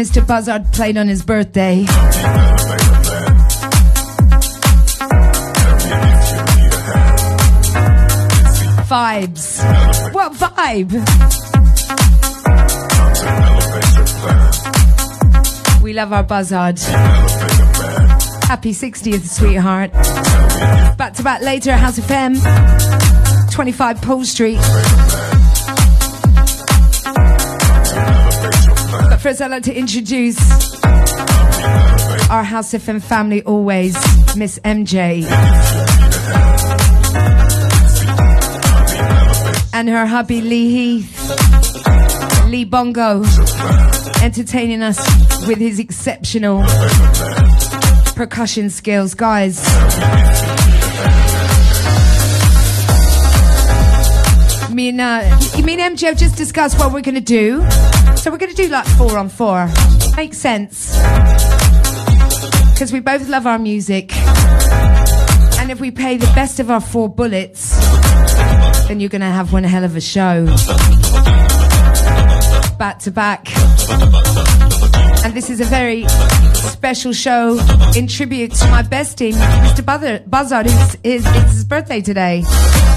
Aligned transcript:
Mr. 0.00 0.26
Buzzard 0.26 0.72
played 0.72 0.96
on 0.96 1.08
his 1.08 1.22
birthday. 1.22 1.84
Vibes. 8.88 10.14
What 10.14 10.32
vibe? 10.32 10.90
We 15.82 15.92
love 15.92 16.14
our 16.14 16.22
Buzzard. 16.22 16.78
Happy 18.48 18.72
60th, 18.72 19.28
sweetheart. 19.28 19.92
Back 20.96 21.12
to 21.12 21.22
back 21.22 21.42
later, 21.42 21.76
House 21.76 21.98
FM. 21.98 22.40
25 23.52 24.00
Pole 24.00 24.24
Street. 24.24 24.58
But 29.20 29.32
first, 29.32 29.42
I'd 29.42 29.50
like 29.50 29.64
to 29.64 29.74
introduce 29.76 30.38
our 32.30 32.42
House 32.42 32.72
FM 32.72 33.02
family 33.02 33.42
always, 33.42 33.92
Miss 34.34 34.58
MJ. 34.60 35.26
And 39.74 39.90
her 39.90 40.06
hubby 40.06 40.40
Lee 40.40 40.70
Heath, 40.70 42.46
Lee 42.46 42.64
Bongo, 42.64 43.22
entertaining 44.22 44.80
us 44.80 44.98
with 45.46 45.58
his 45.58 45.78
exceptional 45.78 46.64
percussion 48.14 48.70
skills. 48.70 49.12
Guys, 49.12 49.62
me 54.96 55.80
and 55.80 56.02
uh, 56.02 56.06
have 56.06 56.16
just 56.18 56.36
discussed 56.36 56.78
what 56.78 56.92
we're 56.92 57.00
gonna 57.00 57.20
do. 57.20 57.60
So 58.16 58.30
we're 58.30 58.38
gonna 58.38 58.54
do 58.54 58.68
like 58.68 58.86
four 58.86 59.16
on 59.18 59.28
four. 59.28 59.68
Makes 60.16 60.38
sense 60.38 60.96
because 62.72 62.92
we 62.92 63.00
both 63.00 63.28
love 63.28 63.46
our 63.46 63.58
music, 63.58 64.10
and 65.58 65.70
if 65.70 65.80
we 65.80 65.90
play 65.90 66.16
the 66.16 66.30
best 66.34 66.60
of 66.60 66.70
our 66.70 66.80
four 66.80 67.08
bullets, 67.08 67.76
then 68.88 69.00
you're 69.00 69.10
gonna 69.10 69.30
have 69.30 69.52
one 69.52 69.64
hell 69.64 69.84
of 69.84 69.96
a 69.96 70.00
show. 70.00 70.46
Back 72.78 72.98
to 73.00 73.10
back. 73.10 73.48
And 75.22 75.34
this 75.34 75.50
is 75.50 75.60
a 75.60 75.66
very 75.66 76.08
special 76.54 77.12
show 77.12 77.60
in 77.94 78.06
tribute 78.06 78.52
to 78.54 78.70
my 78.70 78.82
bestie, 78.82 79.32
Mr. 79.34 80.24
Buzzard. 80.30 80.66
It's, 80.66 80.96
it's 81.04 81.52
his 81.52 81.64
birthday 81.64 82.00
today. 82.00 82.42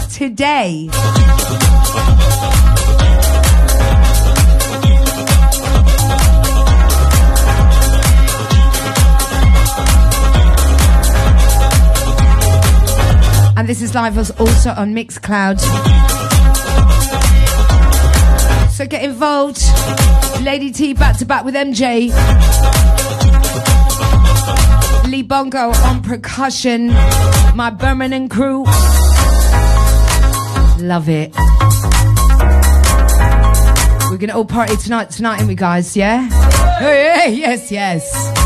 Today. 0.09 0.89
And 13.63 13.69
this 13.69 13.81
is 13.81 13.95
live 13.95 14.17
also 14.17 14.71
on 14.71 14.93
Mixcloud. 14.93 15.57
So 18.69 18.85
get 18.85 19.05
involved. 19.05 19.61
Lady 20.41 20.69
T 20.69 20.93
back 20.93 21.17
to 21.19 21.25
back 21.25 21.45
with 21.45 21.55
MJ. 21.55 22.11
Lee 25.09 25.21
Bongo 25.21 25.71
on 25.71 26.01
percussion. 26.03 26.87
My 27.55 27.69
Birmingham 27.69 28.27
crew. 28.27 28.65
Love 30.85 31.07
it. 31.07 31.33
We're 34.11 34.17
gonna 34.17 34.35
all 34.35 34.43
party 34.43 34.75
tonight, 34.75 35.09
tonight, 35.09 35.39
ain't 35.39 35.47
we, 35.47 35.55
guys? 35.55 35.95
Yeah? 35.95 36.27
Hey, 36.79 37.33
yes, 37.35 37.71
yes. 37.71 38.42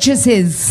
FM. 0.00 0.67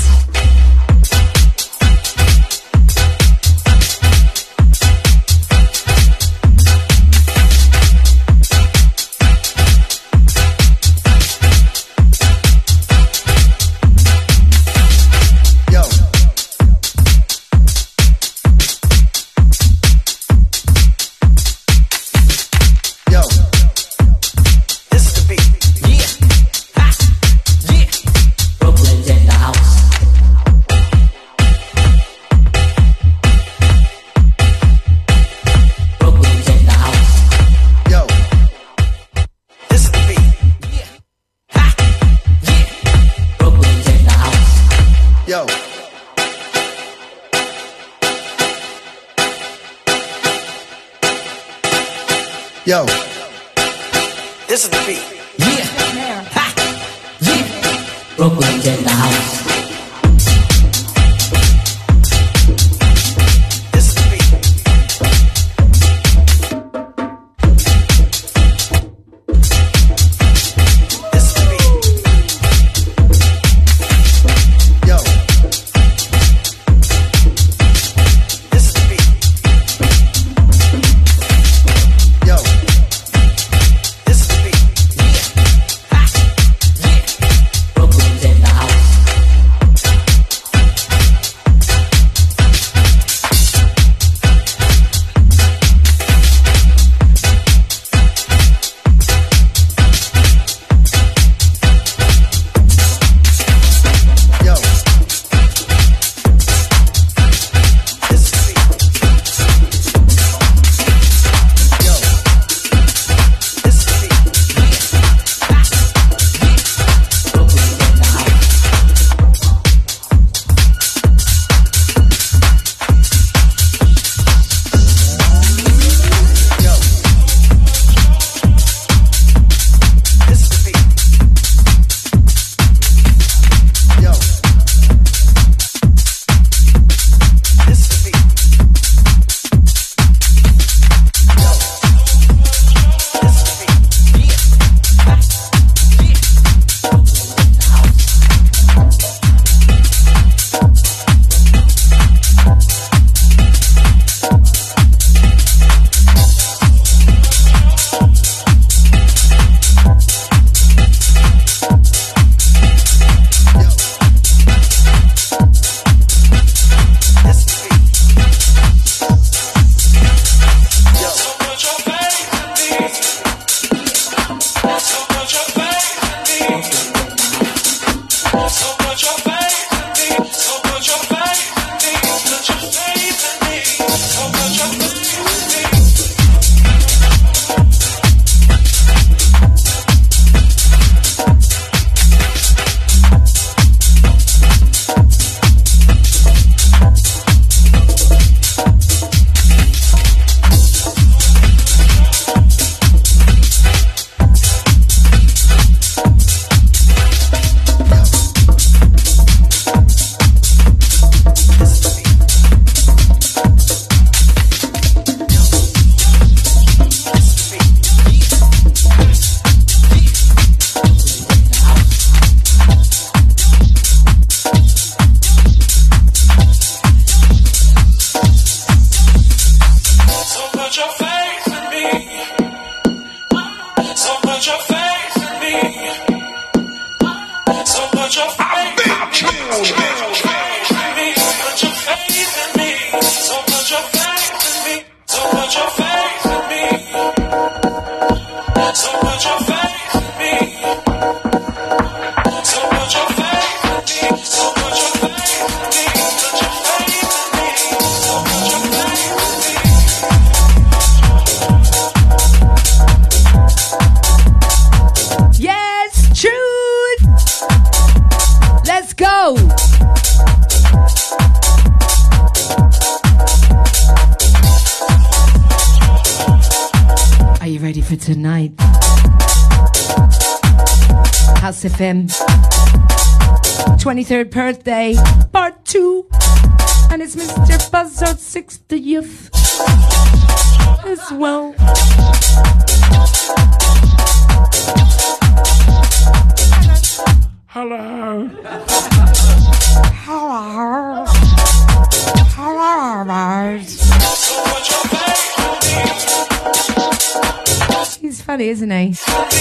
Funny, 308.37 308.49
isn't 308.49 308.69
he? 308.69 308.93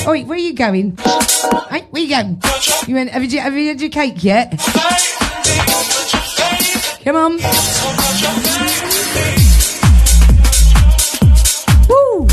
Oh, 0.07 0.19
where 0.25 0.38
are 0.38 0.41
you 0.41 0.55
going? 0.55 0.97
Hey, 1.69 1.83
where 1.91 2.03
you 2.03 2.09
going? 2.09 2.41
You 2.87 2.95
went, 2.95 3.11
have, 3.11 3.31
you, 3.31 3.41
have 3.41 3.53
you 3.53 3.69
had 3.69 3.79
your 3.79 3.91
cake 3.91 4.25
yet? 4.25 4.59
Come 7.05 7.17
on. 7.17 7.33
Woo! 11.91 12.26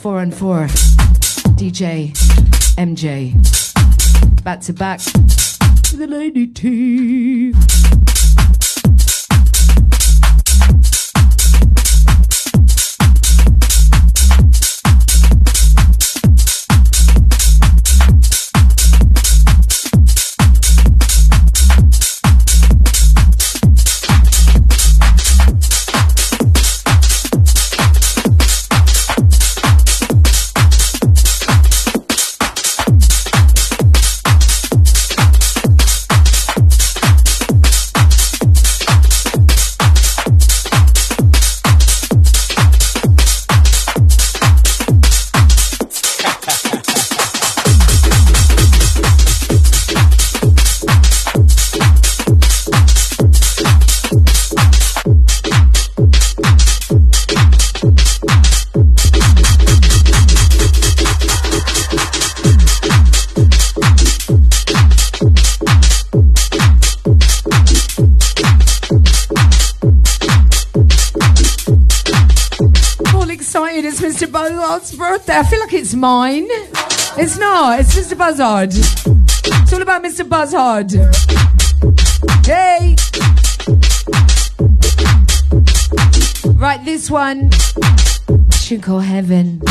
Four 0.00 0.20
and 0.20 0.32
four. 0.32 0.66
DJ 1.58 2.12
MJ. 2.76 3.34
Back 4.44 4.60
to 4.60 4.72
back. 4.72 5.00
The 5.00 6.06
Lady 6.08 6.46
T. 6.46 7.89
I 75.32 75.44
feel 75.44 75.60
like 75.60 75.72
it's 75.72 75.94
mine. 75.94 76.46
It's 77.16 77.38
not. 77.38 77.80
It's 77.80 77.94
Mr. 77.94 78.18
Buzzard. 78.18 78.70
It's 78.74 79.72
all 79.72 79.80
about 79.80 80.02
Mr. 80.02 80.28
Buzzard. 80.28 80.90
Hey. 82.44 82.96
Right, 86.54 86.84
this 86.84 87.10
one. 87.10 87.50
Should 88.50 88.82
call 88.82 88.98
heaven. 88.98 89.62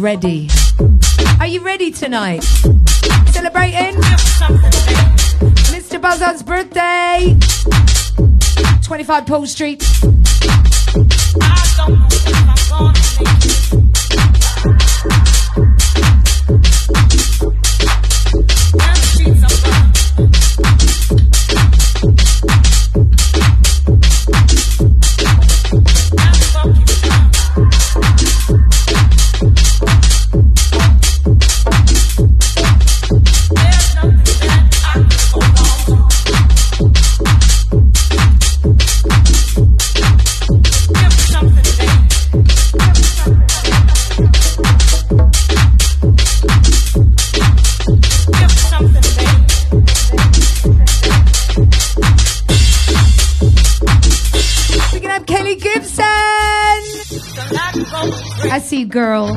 Ready? 0.00 0.48
Are 1.38 1.46
you 1.46 1.60
ready 1.60 1.90
tonight? 1.90 2.42
Celebrating 3.26 4.00
Mr. 5.70 6.00
Buzzard's 6.00 6.42
birthday. 6.42 7.36
25 8.82 9.26
Pole 9.26 9.46
Street. 9.46 9.82
Girl. 58.90 59.36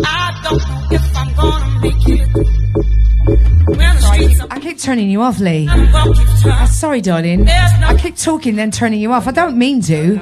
I 4.49 4.59
keep 4.61 4.79
turning 4.79 5.09
you 5.09 5.21
off, 5.21 5.39
Lee. 5.39 5.67
Oh, 5.69 6.67
sorry, 6.69 7.01
darling. 7.01 7.47
I 7.49 7.95
keep 7.97 8.17
talking, 8.17 8.55
then 8.55 8.71
turning 8.71 8.99
you 8.99 9.13
off. 9.13 9.27
I 9.27 9.31
don't 9.31 9.57
mean 9.57 9.81
to. 9.83 10.19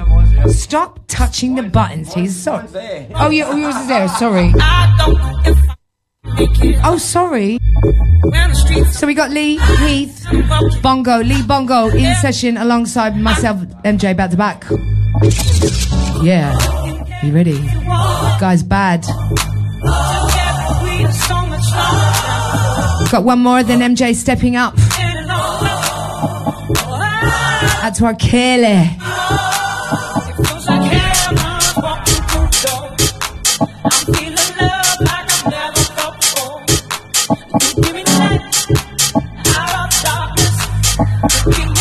Stop 0.48 1.00
touching 1.08 1.54
the 1.54 1.62
buttons, 1.62 2.12
please. 2.12 2.36
Sorry. 2.36 2.66
Oh, 3.14 3.30
yeah, 3.30 3.46
oh, 3.48 3.56
yours 3.56 3.76
is 3.76 3.88
there. 3.88 4.08
Sorry. 4.08 4.52
Oh, 6.84 6.98
sorry. 6.98 7.58
So 8.92 9.06
we 9.06 9.14
got 9.14 9.30
Lee, 9.30 9.58
Heath, 9.58 10.26
Bongo, 10.82 11.18
Lee 11.18 11.42
Bongo 11.42 11.88
in 11.88 12.14
session 12.16 12.56
alongside 12.56 13.16
myself, 13.16 13.58
MJ, 13.84 14.16
back 14.16 14.30
to 14.30 14.36
back. 14.36 14.64
Yeah. 16.22 16.56
you 17.24 17.32
ready. 17.32 17.58
Guy's 18.38 18.62
bad. 18.62 19.04
We've 23.00 23.10
got 23.10 23.24
one 23.24 23.40
more 23.40 23.64
than 23.64 23.80
MJ 23.80 24.14
stepping 24.14 24.54
up. 24.54 24.76
That's 27.82 28.00
our 28.00 28.14
killer. 28.14 28.68
Eh? 28.68 28.98
Give 41.44 41.66
me. 41.66 41.71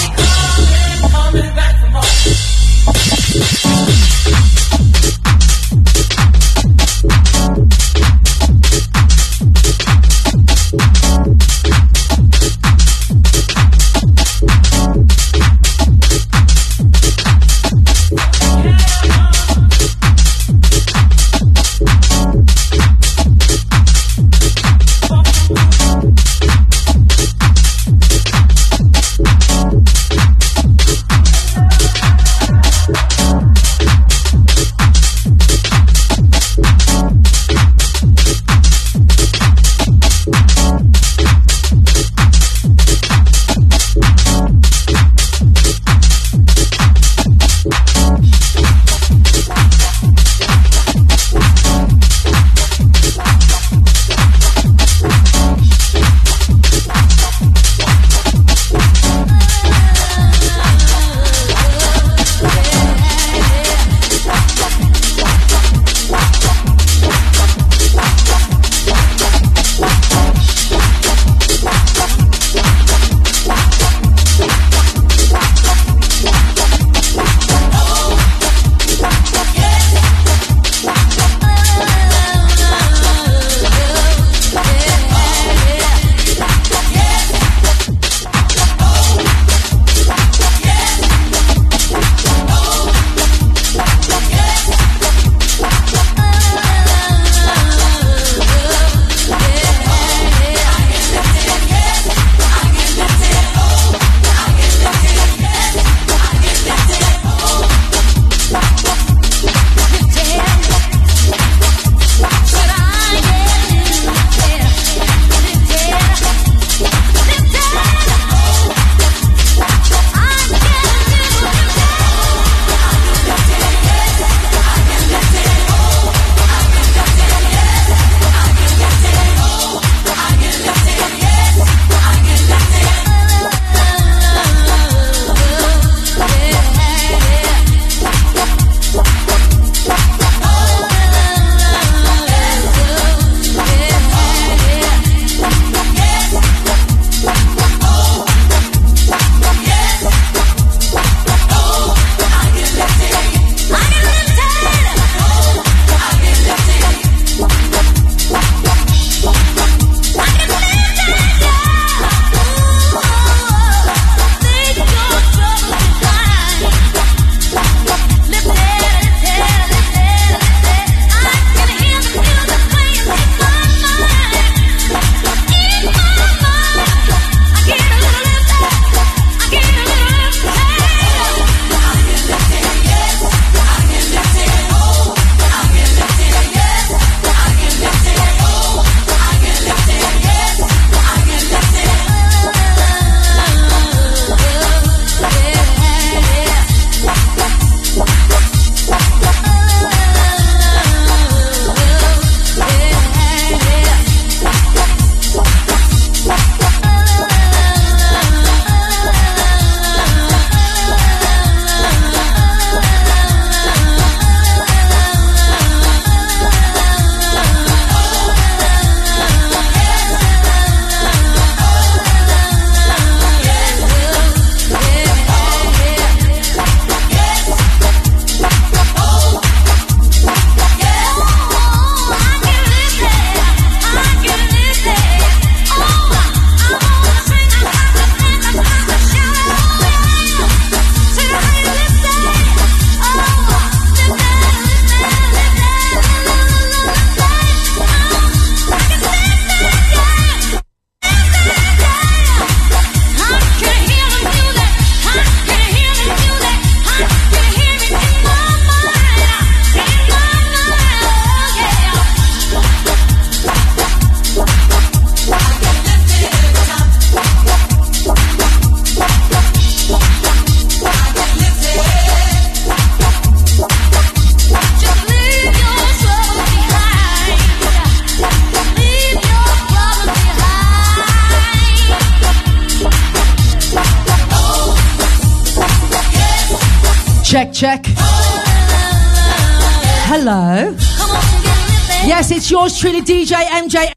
DJ 293.02 293.46
MJ. 293.46 293.92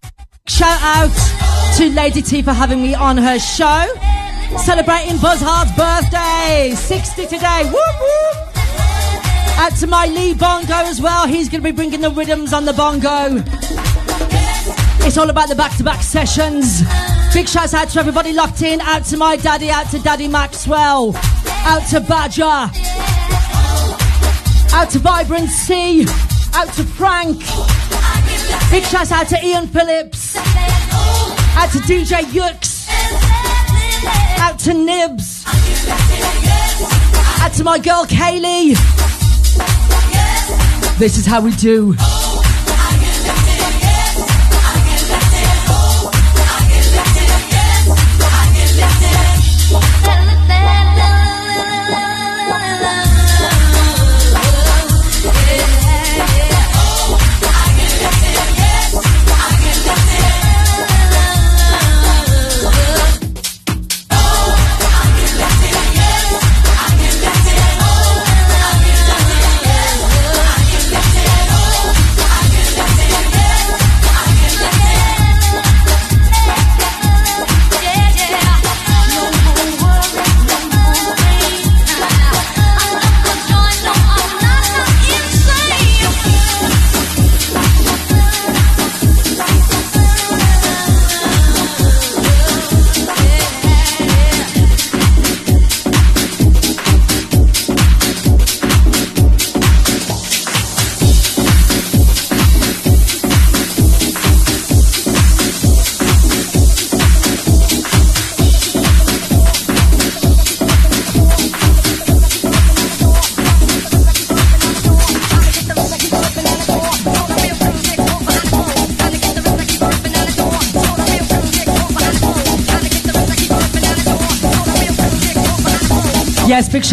Shout 0.46 0.80
out 0.82 1.76
to 1.76 1.90
Lady 1.90 2.22
T 2.22 2.42
for 2.42 2.52
having 2.52 2.82
me 2.82 2.94
on 2.94 3.16
her 3.16 3.38
show. 3.38 3.86
Celebrating 4.58 5.18
Buzzard's 5.18 5.72
birthday. 5.72 6.72
60 6.74 7.26
today. 7.26 7.64
Whoop, 7.64 8.00
whoop. 8.00 8.56
Out 9.58 9.72
to 9.80 9.86
my 9.86 10.06
Lee 10.06 10.34
Bongo 10.34 10.74
as 10.74 11.00
well. 11.00 11.26
He's 11.26 11.48
going 11.48 11.62
to 11.62 11.68
be 11.68 11.74
bringing 11.74 12.00
the 12.00 12.10
rhythms 12.10 12.52
on 12.52 12.64
the 12.64 12.72
bongo. 12.72 13.42
It's 15.06 15.18
all 15.18 15.28
about 15.28 15.48
the 15.48 15.54
back 15.54 15.76
to 15.76 15.84
back 15.84 16.02
sessions. 16.02 16.82
Big 17.34 17.48
shouts 17.48 17.74
out 17.74 17.88
to 17.90 18.00
everybody 18.00 18.32
locked 18.32 18.62
in. 18.62 18.80
Out 18.80 19.04
to 19.06 19.16
my 19.16 19.36
daddy, 19.36 19.70
out 19.70 19.90
to 19.90 19.98
Daddy 19.98 20.28
Maxwell, 20.28 21.12
out 21.66 21.86
to 21.90 22.00
Badger, 22.00 22.70
out 24.72 24.90
to 24.90 24.98
Vibrancy, 24.98 26.06
out 26.54 26.72
to 26.74 26.84
Frank. 26.84 27.42
Big 28.74 28.82
shouts 28.86 29.12
out 29.12 29.28
to 29.28 29.38
Ian 29.40 29.68
Phillips, 29.68 30.34
out 30.36 31.70
to 31.70 31.78
DJ 31.86 32.22
Yooks. 32.32 32.88
out 34.40 34.58
to 34.58 34.74
Nibs, 34.74 35.44
out 37.40 37.52
to 37.52 37.62
my 37.62 37.78
girl 37.78 38.04
Kaylee. 38.04 38.74
This 40.98 41.16
is 41.18 41.24
how 41.24 41.40
we 41.40 41.52
do. 41.52 41.94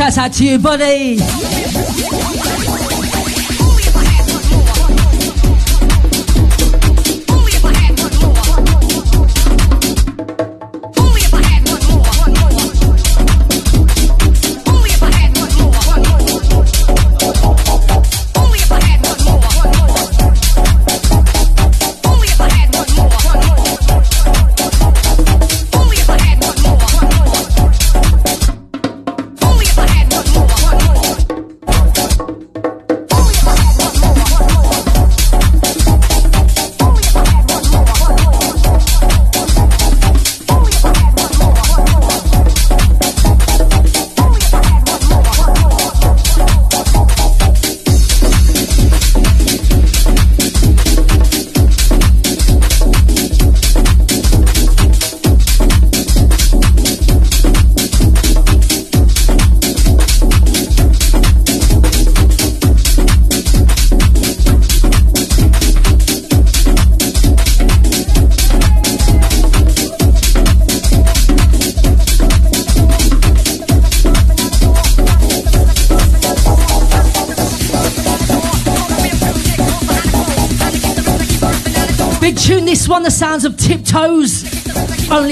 Yes, 0.02 0.18
big 0.80 1.51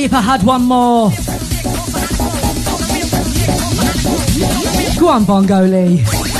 if 0.09 0.15
I 0.15 0.21
had 0.21 0.41
one 0.43 0.63
more. 0.63 1.11
Go 4.99 5.07
on, 5.09 5.25
Bongo 5.25 5.61
Lee. 5.65 6.38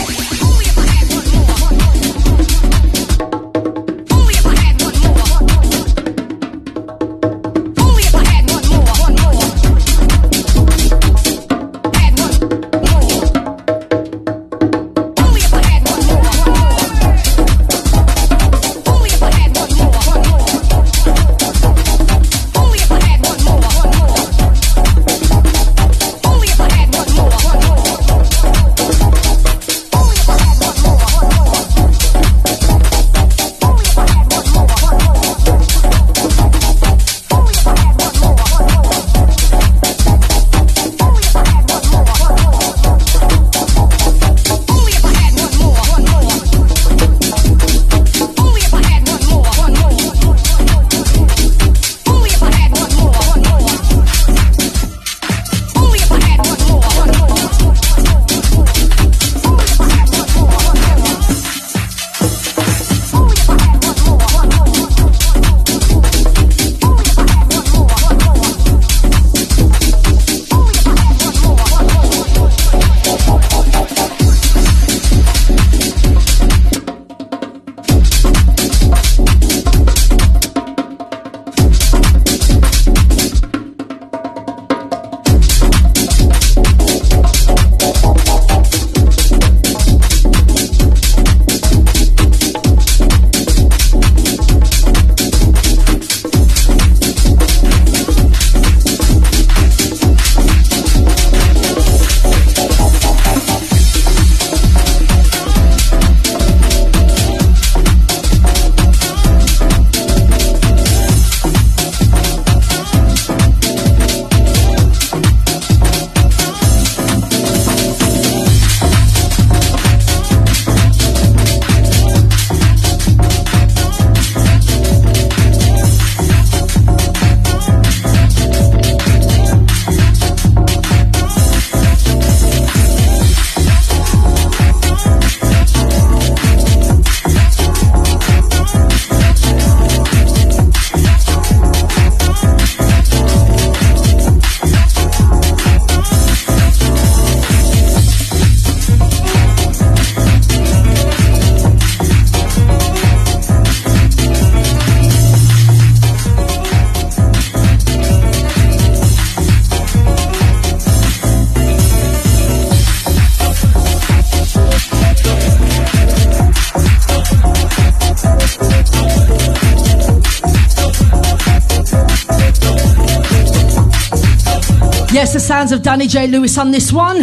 Of 175.71 175.83
Danny 175.83 176.07
J. 176.07 176.25
Lewis 176.25 176.57
on 176.57 176.71
this 176.71 176.91
one. 176.91 177.17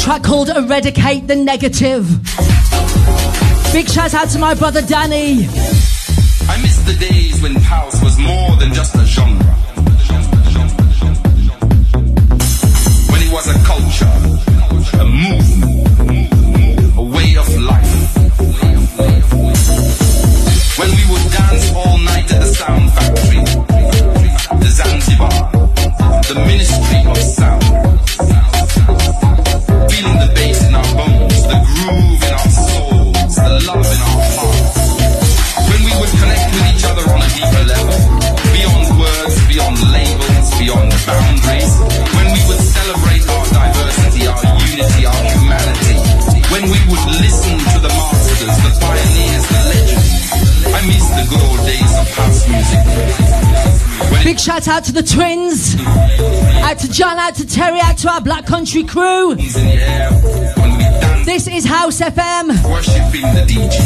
Track 0.00 0.22
called 0.22 0.48
Eradicate 0.48 1.26
the 1.26 1.36
Negative. 1.36 2.06
Big 3.74 3.88
shout 3.90 4.14
out 4.14 4.30
to 4.30 4.38
my 4.38 4.54
brother 4.54 4.80
Danny. 4.80 5.44
I 6.48 6.62
miss 6.62 6.78
the 6.78 6.96
days 6.98 7.42
when 7.42 7.56
house 7.56 8.02
was 8.02 8.18
more 8.18 8.56
than 8.56 8.72
just 8.72 8.94
out 54.70 54.84
to 54.84 54.92
the 54.92 55.02
twins. 55.02 55.74
Out 56.62 56.78
to 56.78 56.88
John, 56.90 57.18
out 57.18 57.34
to 57.36 57.46
Terry, 57.46 57.80
out 57.80 57.98
to 57.98 58.08
our 58.10 58.20
Black 58.20 58.46
Country 58.46 58.84
crew. 58.84 59.32
it's 59.32 59.56
in 59.56 59.64
the 59.66 59.74
air, 59.74 60.10
when 60.56 60.76
we 60.76 60.84
dance, 60.84 61.26
This 61.26 61.48
is 61.48 61.64
House 61.64 62.00
FM. 62.00 62.48
worshiping 62.70 63.22
the 63.34 63.44
DJ. 63.46 63.76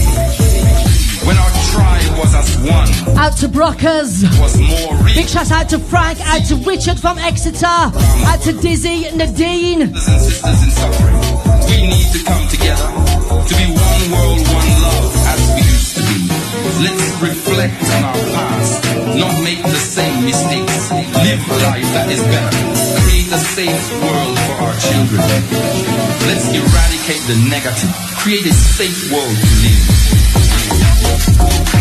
When 1.26 1.38
our 1.38 1.50
tribe 1.72 2.18
was 2.18 2.34
as 2.34 2.58
one, 2.58 3.18
Out 3.18 3.36
to 3.38 3.48
Brockers. 3.48 4.22
was 4.40 4.58
more. 4.60 5.04
Big 5.14 5.26
shout 5.26 5.50
out 5.50 5.68
to 5.70 5.78
Frank, 5.78 6.20
out 6.20 6.44
to 6.48 6.56
Richard 6.56 7.00
from 7.00 7.16
Exeter, 7.18 7.66
out 7.66 8.40
to 8.42 8.52
Dizzy, 8.52 9.10
Nadine. 9.16 9.90
brothers 9.90 10.08
and 10.08 10.20
sisters 10.20 10.62
in 10.64 10.70
suffering. 10.70 11.16
We 11.66 11.86
need 11.88 12.12
to 12.12 12.24
come 12.24 12.46
together 12.48 12.88
to 13.48 13.54
be 13.56 13.66
one 13.72 14.10
world, 14.12 14.46
one 14.52 14.82
love, 14.82 15.16
Let's 16.64 17.20
reflect 17.20 17.84
on 17.92 18.04
our 18.04 18.16
past, 18.32 18.84
not 19.16 19.36
make 19.44 19.62
the 19.62 19.76
same 19.76 20.24
mistakes. 20.24 20.90
Live 20.90 21.44
a 21.50 21.56
life 21.60 21.84
that 21.92 22.08
is 22.10 22.22
better. 22.24 22.56
Create 23.04 23.28
a 23.28 23.38
safe 23.38 23.92
world 24.00 24.38
for 24.48 24.56
our 24.64 24.76
children. 24.80 25.20
Let's 26.24 26.48
eradicate 26.48 27.20
the 27.28 27.36
negative. 27.52 27.92
Create 28.16 28.46
a 28.46 28.54
safe 28.54 29.12
world 29.12 29.36
to 29.36 29.48
live. 31.68 31.73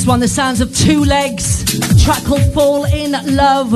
This 0.00 0.06
one, 0.06 0.20
the 0.20 0.28
sounds 0.28 0.62
of 0.62 0.74
two 0.74 1.04
legs. 1.04 1.62
Track 2.02 2.24
called 2.24 2.54
Fall 2.54 2.84
in 2.84 3.12
Love. 3.36 3.74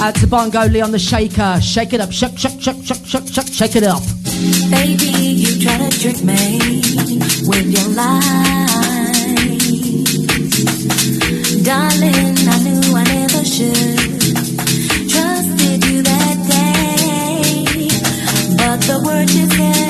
Out 0.00 0.14
to 0.16 0.26
Bongo 0.26 0.66
Lee 0.66 0.80
on 0.80 0.90
the 0.90 0.98
shaker. 0.98 1.60
Shake 1.60 1.92
it 1.92 2.00
up, 2.00 2.10
shake, 2.10 2.36
shake, 2.36 2.60
shake, 2.60 2.82
shake, 2.82 3.06
shake, 3.06 3.28
shake, 3.28 3.46
shake 3.46 3.76
it 3.76 3.84
up. 3.84 4.02
Baby, 4.68 5.12
you 5.42 5.62
try 5.62 5.78
to 5.78 5.90
trick 5.96 6.24
me 6.24 6.58
with 7.46 7.66
your 7.70 7.88
lies. 7.94 8.26
Darling, 11.62 12.34
I 12.48 12.58
knew 12.64 12.96
I 12.96 13.04
never 13.04 13.44
should. 13.44 14.10
Trusted 15.08 15.84
you 15.84 16.02
that 16.02 16.36
day. 16.50 17.88
But 18.56 18.80
the 18.88 19.02
words 19.06 19.36
you 19.36 19.46
said 19.50 19.89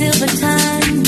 silver 0.00 0.32
tongue, 0.40 0.99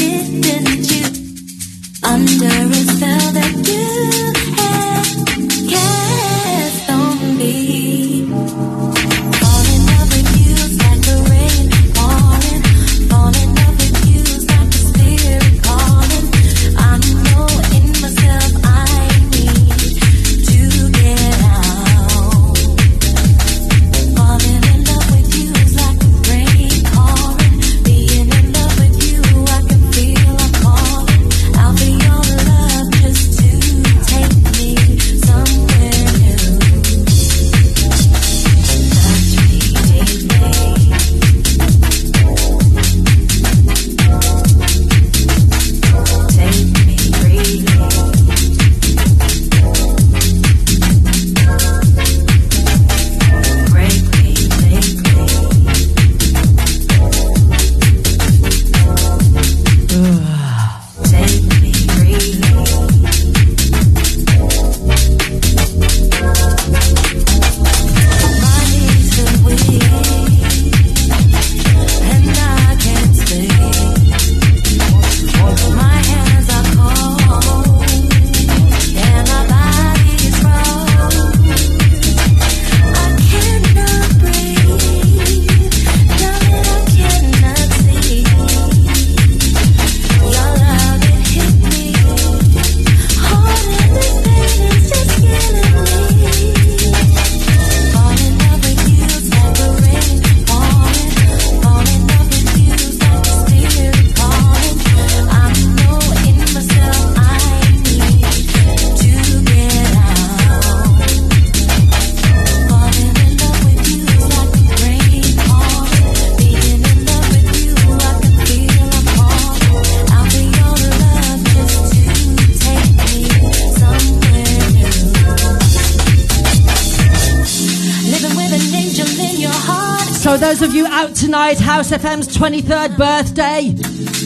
those 130.62 130.70
of 130.70 130.76
you 130.76 130.86
out 130.86 131.12
tonight, 131.16 131.58
House 131.58 131.90
FM's 131.90 132.28
23rd 132.36 132.96
birthday, 132.96 133.74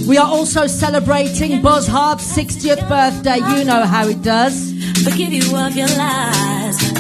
we 0.06 0.18
are 0.18 0.26
also 0.26 0.66
celebrating 0.66 1.62
Buzzard's 1.62 2.24
60th 2.36 2.86
birthday. 2.90 3.36
You 3.36 3.64
know 3.64 3.84
how 3.86 4.06
it 4.06 4.22
does. 4.22 4.72
Forgive 5.02 5.32
you 5.32 5.56
of 5.56 5.74
your 5.74 5.88
lies. 5.88 6.92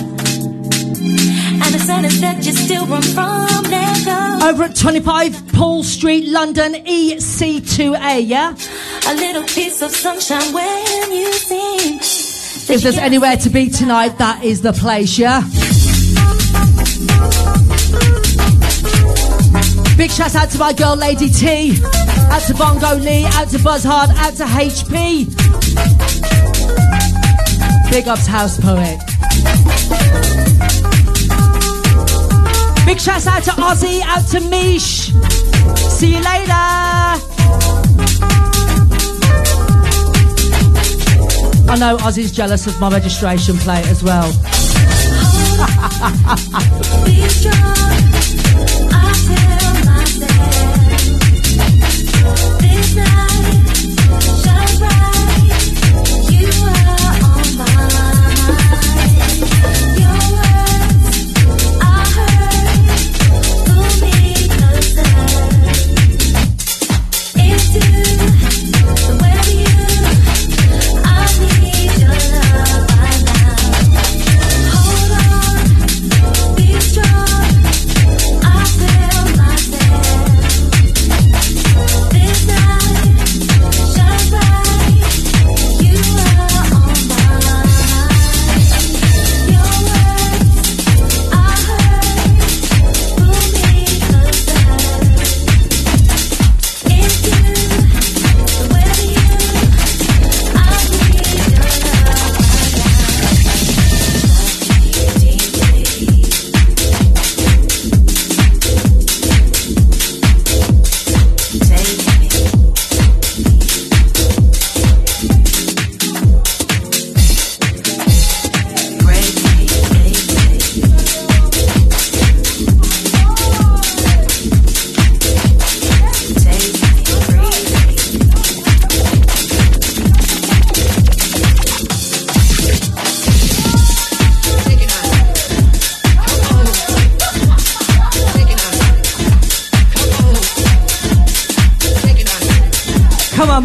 And 1.52 1.74
the 1.74 1.78
sentence 1.78 2.18
that 2.20 2.46
you 2.46 2.52
still 2.52 2.86
run 2.86 3.02
from, 3.02 3.64
let. 3.70 4.42
Over 4.42 4.64
at 4.64 4.76
25 4.76 5.52
Paul 5.52 5.82
Street, 5.82 6.28
London, 6.28 6.72
EC2A, 6.72 8.26
yeah? 8.26 8.56
A 9.06 9.14
little 9.14 9.42
piece 9.42 9.82
of 9.82 9.90
sunshine 9.90 10.54
when 10.54 11.12
you 11.12 11.30
sing. 11.34 11.98
If 12.74 12.82
there's 12.82 12.96
anywhere 12.96 13.36
to 13.36 13.50
be 13.50 13.68
tonight, 13.68 14.16
that 14.16 14.42
is 14.42 14.62
the 14.62 14.72
place, 14.72 15.18
yeah? 15.18 15.42
Big 19.96 20.10
shout 20.10 20.34
out 20.34 20.50
to 20.50 20.58
my 20.58 20.74
girl 20.74 20.94
Lady 20.94 21.30
T, 21.30 21.82
out 22.30 22.42
to 22.42 22.54
Bongo 22.54 22.96
Lee, 22.96 23.24
out 23.32 23.48
to 23.48 23.58
Buzzard, 23.58 24.10
out 24.16 24.34
to 24.34 24.44
HP. 24.44 25.26
Big 27.90 28.06
ups 28.06 28.26
House 28.26 28.60
Poet. 28.60 28.98
Big 32.84 33.00
shout 33.00 33.26
out 33.26 33.42
to 33.44 33.52
Ozzy, 33.52 34.02
out 34.02 34.26
to 34.28 34.40
Mish. 34.50 35.12
See 35.90 36.14
you 36.14 36.20
later. 36.20 36.52
I 41.68 41.76
know 41.78 41.96
Ozzy's 41.96 42.32
jealous 42.32 42.66
of 42.66 42.78
my 42.78 42.90
registration 42.90 43.56
plate 43.56 43.86
as 43.86 44.02
well. 44.02 44.30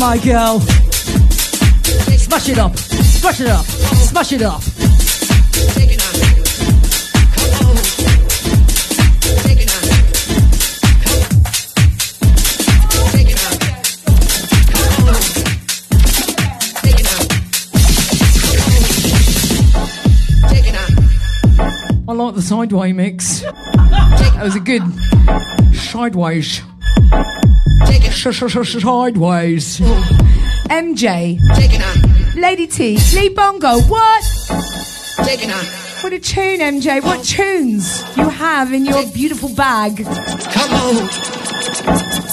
my 0.02 0.18
girl. 0.18 0.60
Smash 2.18 2.50
it 2.50 2.58
up. 2.58 2.76
Smash 2.76 3.40
it 3.40 3.48
up. 3.48 3.64
Smash 3.64 4.34
it 4.34 4.42
up. 4.42 4.62
I 22.08 22.14
like 22.14 22.34
the 22.34 22.42
sideway 22.42 22.92
mix. 22.92 23.42
That 23.42 24.40
was 24.42 24.56
a 24.56 24.60
good 24.60 24.82
sideways. 25.76 26.62
Sideways. 28.22 29.80
MJ. 30.70 31.40
Lady 32.36 32.68
T. 32.68 33.00
Lee 33.16 33.30
Bongo. 33.30 33.80
What? 33.82 34.24
What 36.04 36.14
a 36.14 36.20
tune, 36.20 36.60
MJ. 36.60 37.04
What 37.04 37.24
tunes 37.24 38.04
you 38.16 38.30
have 38.30 38.74
in 38.74 38.86
your 38.86 39.08
beautiful 39.12 39.50
bag. 39.56 40.06
Come 40.06 40.72
on. 40.72 41.10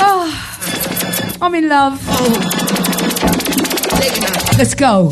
Oh, 0.00 1.38
I'm 1.40 1.54
in 1.54 1.70
love. 1.70 2.06
Let's 4.58 4.74
go. 4.74 5.08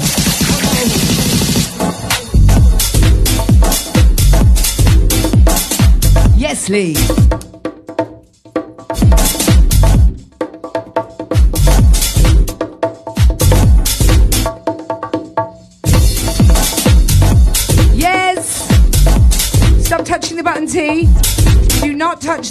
Yes, 6.37 6.69
Lee. 6.69 7.26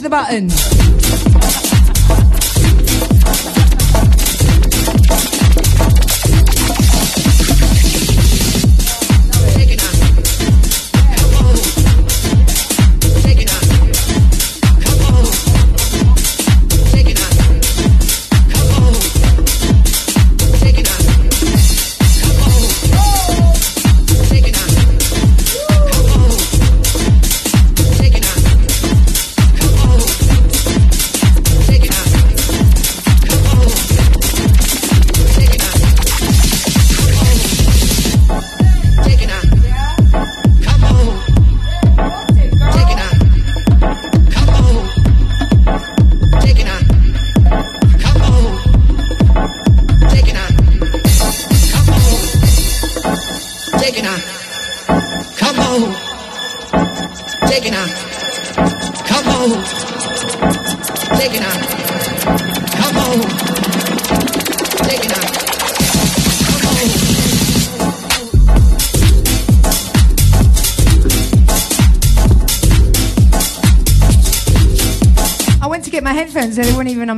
The 0.05 0.09
button. 0.11 1.44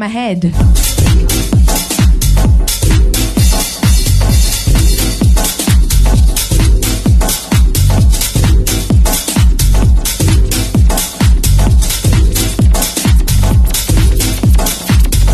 My 0.07 0.13
head. 0.13 0.41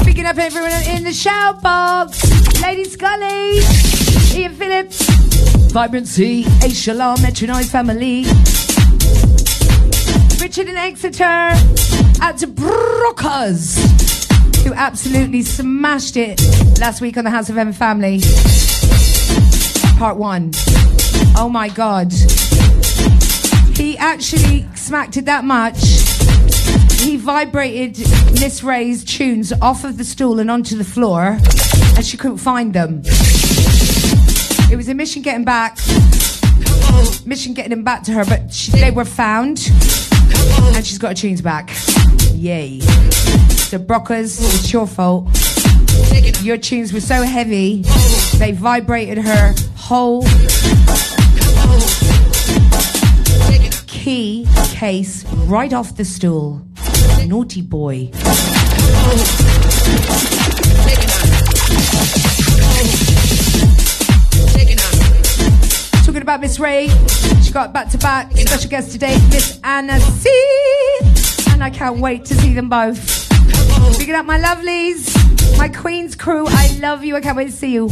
Picking 0.04 0.26
up 0.26 0.38
everyone 0.38 0.72
in 0.88 1.04
the 1.04 1.14
shout 1.14 1.62
box. 1.62 2.24
Lady 2.62 2.86
Scully, 2.86 3.60
Ian 4.36 4.56
Phillips, 4.56 5.08
Vibrancy, 5.72 6.46
A 6.64 6.70
Shalom, 6.70 7.22
Metronide 7.22 7.66
family. 7.66 8.26
Richard 10.42 10.68
in 10.68 10.78
Exeter, 10.78 11.54
at 12.22 12.44
Brookers, 12.56 14.03
absolutely 14.74 15.42
smashed 15.42 16.18
it 16.18 16.42
last 16.80 17.02
week 17.02 17.18
on 17.18 17.24
the 17.24 17.30
House 17.30 17.50
FM 17.50 17.74
family. 17.74 18.20
Part 19.98 20.18
one. 20.18 20.52
Oh 21.36 21.50
my 21.52 21.70
god. 21.70 22.12
He 23.76 23.98
actually 23.98 24.68
smacked 24.76 25.18
it 25.18 25.26
that 25.26 25.44
much. 25.44 25.80
He 27.02 27.18
vibrated 27.18 27.98
Miss 28.40 28.64
Ray's 28.64 29.04
tunes 29.04 29.52
off 29.62 29.84
of 29.84 29.98
the 29.98 30.04
stool 30.04 30.40
and 30.40 30.52
onto 30.52 30.78
the 30.78 30.84
floor, 30.84 31.38
and 31.96 32.06
she 32.06 32.18
couldn't 32.18 32.38
find 32.38 32.74
them. 32.74 33.02
It 34.72 34.76
was 34.76 34.88
a 34.90 34.94
mission 34.94 35.22
getting 35.22 35.46
back, 35.46 35.78
mission 37.26 37.54
getting 37.54 37.72
them 37.72 37.84
back 37.84 38.04
to 38.04 38.12
her, 38.12 38.26
but 38.26 38.54
she, 38.54 38.72
they 38.72 38.92
were 38.92 39.06
found, 39.06 39.60
and 40.76 40.86
she's 40.86 40.98
got 40.98 41.10
her 41.10 41.16
tunes 41.16 41.42
back. 41.42 41.72
Yay. 42.34 42.82
So, 43.74 43.80
Brockers, 43.80 44.40
it's 44.40 44.72
your 44.72 44.86
fault. 44.86 45.26
Your 46.44 46.58
tunes 46.58 46.94
were 46.94 47.00
so 47.00 47.24
heavy, 47.24 47.82
they 48.38 48.52
vibrated 48.52 49.18
her 49.18 49.56
whole 49.76 50.22
key 53.88 54.46
case 54.74 55.26
right 55.48 55.74
off 55.74 55.98
the 55.98 56.06
stool. 56.06 56.62
Naughty 57.26 57.64
boy. 57.64 58.12
Talking 66.06 66.22
about 66.22 66.42
Miss 66.42 66.60
Ray, 66.60 66.90
she 67.42 67.52
got 67.52 67.74
back 67.74 67.90
to 67.90 67.98
back 67.98 68.32
special 68.38 68.70
guest 68.70 68.92
today, 68.92 69.18
Miss 69.32 69.60
Anna 69.64 70.00
C. 70.00 70.30
And 71.50 71.64
I 71.64 71.72
can't 71.72 71.98
wait 71.98 72.26
to 72.26 72.36
see 72.36 72.54
them 72.54 72.70
both. 72.70 73.13
Picking 73.98 74.16
up 74.16 74.26
my 74.26 74.40
lovelies, 74.40 75.58
my 75.58 75.70
Queen's 75.70 76.16
crew. 76.16 76.46
I 76.48 76.78
love 76.80 77.04
you. 77.04 77.16
I 77.16 77.22
can't 77.22 77.38
wait 77.38 77.46
to 77.46 77.52
see 77.52 77.72
you. 77.72 77.90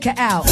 The 0.00 0.14
out. 0.16 0.47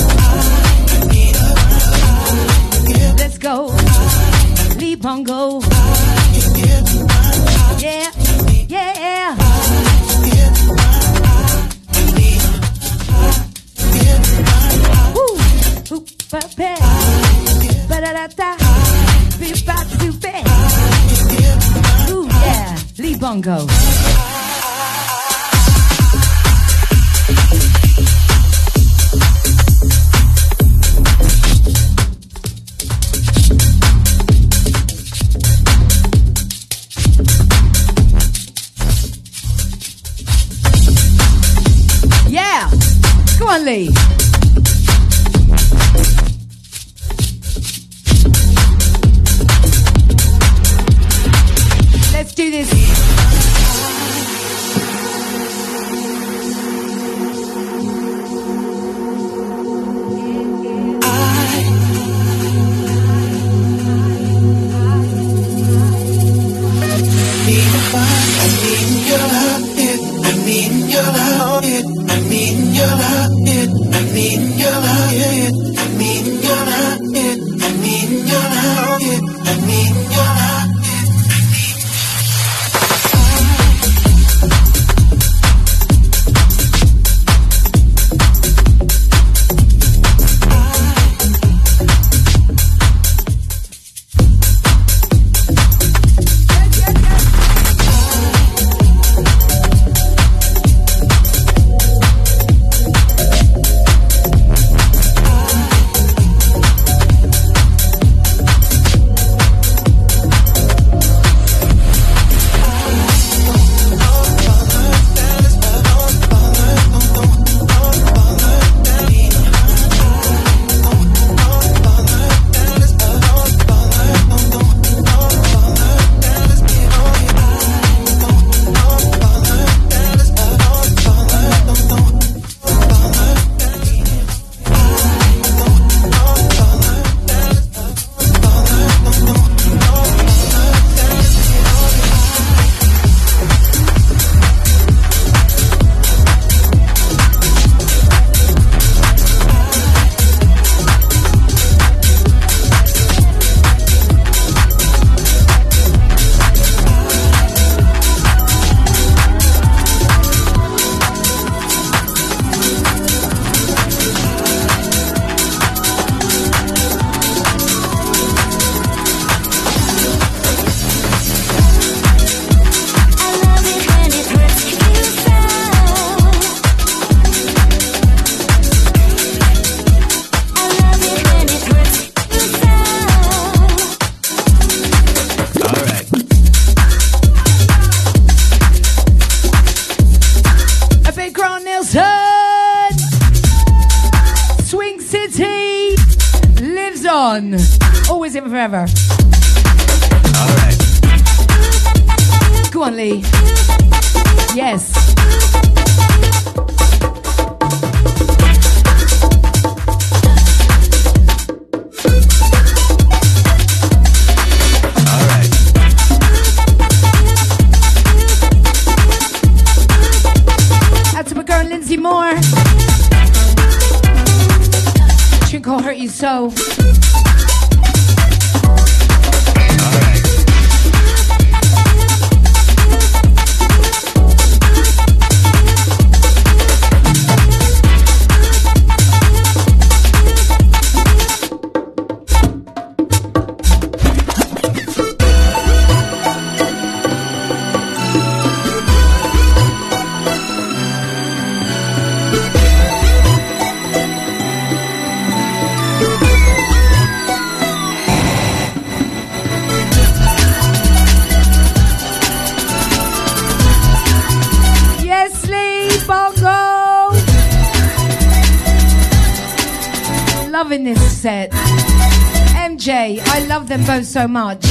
them 273.77 274.01
both 274.01 274.07
so 274.07 274.27
much. 274.27 274.66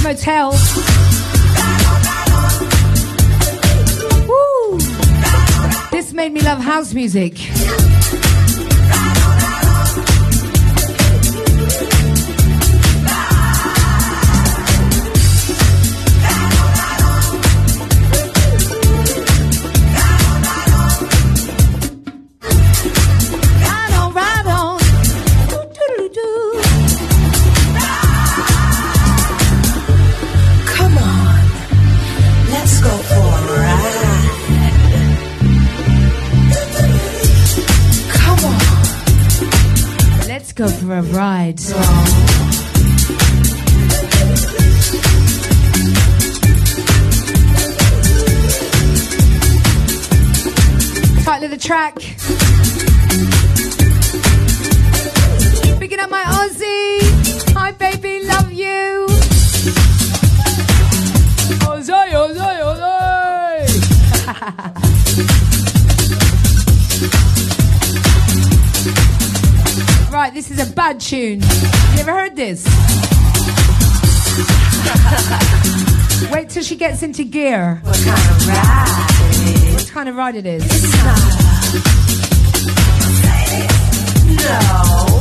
Motel. 0.00 0.50
Woo! 4.28 4.78
This 5.90 6.12
made 6.12 6.32
me 6.32 6.40
love 6.40 6.58
house 6.58 6.94
music. 6.94 7.41
side. 41.58 42.01
tune. 71.12 71.42
You 71.42 72.00
ever 72.00 72.10
heard 72.10 72.36
this? 72.36 72.64
Wait 76.32 76.48
till 76.48 76.62
she 76.62 76.74
gets 76.74 77.02
into 77.02 77.24
gear. 77.24 77.82
What 77.82 77.96
kind 78.02 78.16
of 78.30 78.46
ride 78.48 78.86
it 79.36 79.66
is? 79.66 79.74
What 79.74 79.90
kind 79.92 80.08
of 80.08 80.16
ride 80.16 80.36
it 80.36 80.46
is? 80.46 80.64
It's 80.64 81.04
not. 81.04 81.18
No. 85.06 85.11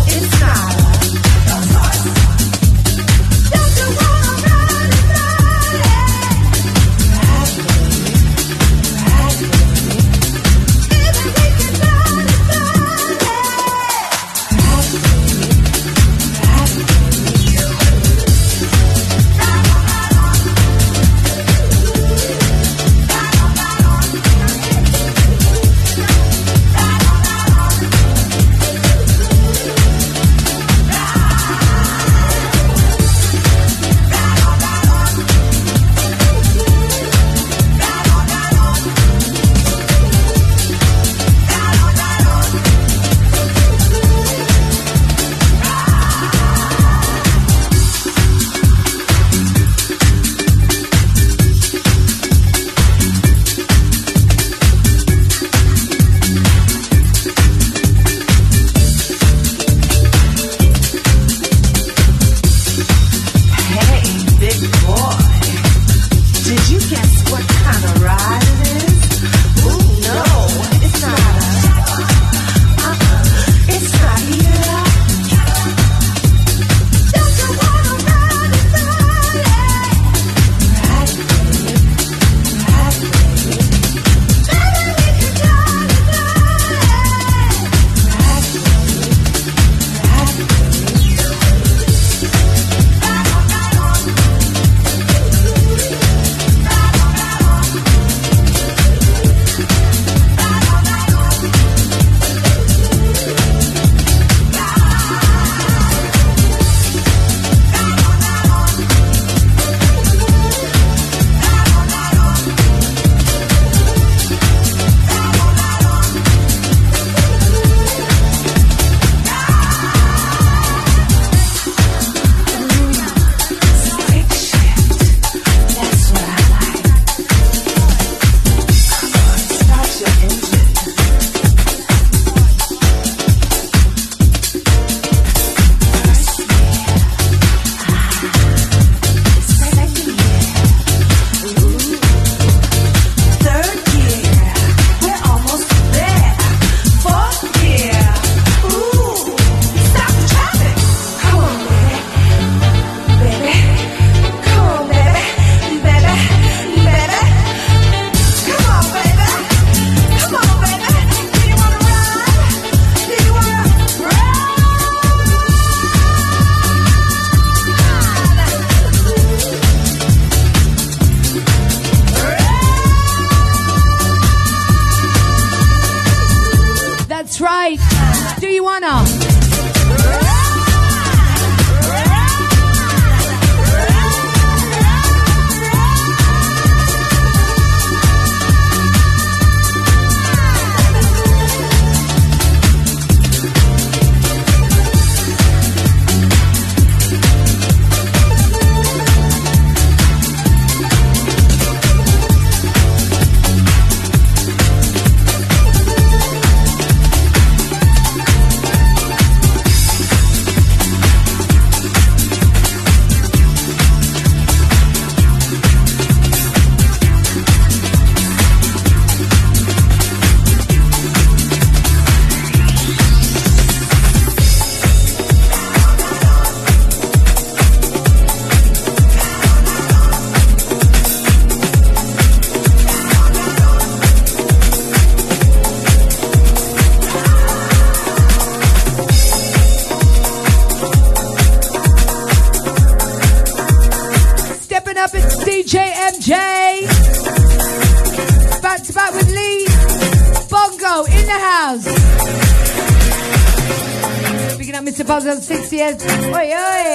yes. 255.81 255.97
Oi, 256.37 256.47
oi. 256.53 256.91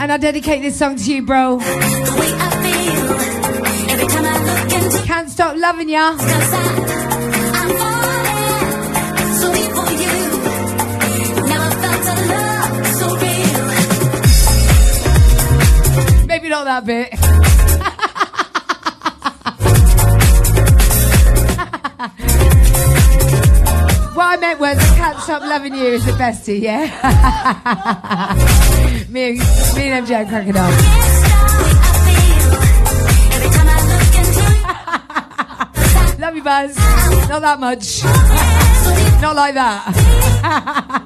And 0.00 0.10
I 0.10 0.16
dedicate 0.16 0.62
this 0.62 0.76
song 0.76 0.96
to 0.96 1.14
you, 1.14 1.22
bro. 1.22 1.58
Can't 5.06 5.30
stop 5.30 5.56
loving 5.56 5.88
ya. 5.88 6.61
That 16.80 16.86
bit. 16.86 17.10
what 24.16 24.24
I 24.24 24.38
meant 24.40 24.58
was, 24.58 24.78
I 24.78 24.96
can't 24.96 25.18
stop 25.18 25.42
loving 25.42 25.74
you 25.74 25.84
is 25.84 26.06
the 26.06 26.12
bestie, 26.12 26.62
yeah? 26.62 26.84
me, 29.10 29.30
and, 29.30 29.38
me 29.76 29.90
and 29.90 30.06
MJ 30.06 30.26
cracking 30.28 30.56
up. 30.56 30.72
Love 36.18 36.36
you, 36.36 36.42
Buzz. 36.42 36.76
Not 37.28 37.42
that 37.42 37.60
much. 37.60 38.02
Not 39.20 39.36
like 39.36 39.52
that. 39.54 40.98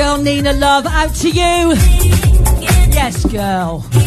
girl 0.00 0.16
Nina 0.16 0.54
Love. 0.54 0.86
Out 0.86 1.14
to 1.16 1.28
you. 1.28 1.74
Yes, 2.96 3.22
girl. 3.26 3.99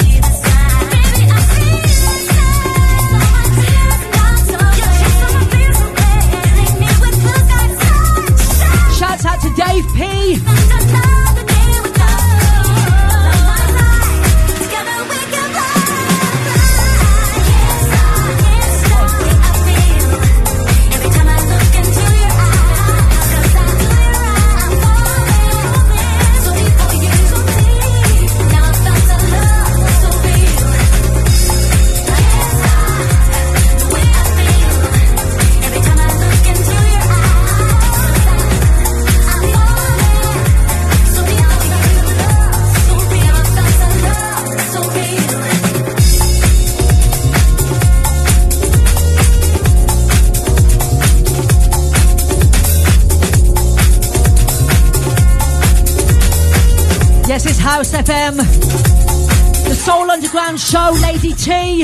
House 57.63 57.93
FM. 57.93 58.35
The 58.35 59.73
Soul 59.73 60.11
Underground 60.11 60.59
Show, 60.59 60.91
Lady 61.01 61.31
T. 61.31 61.83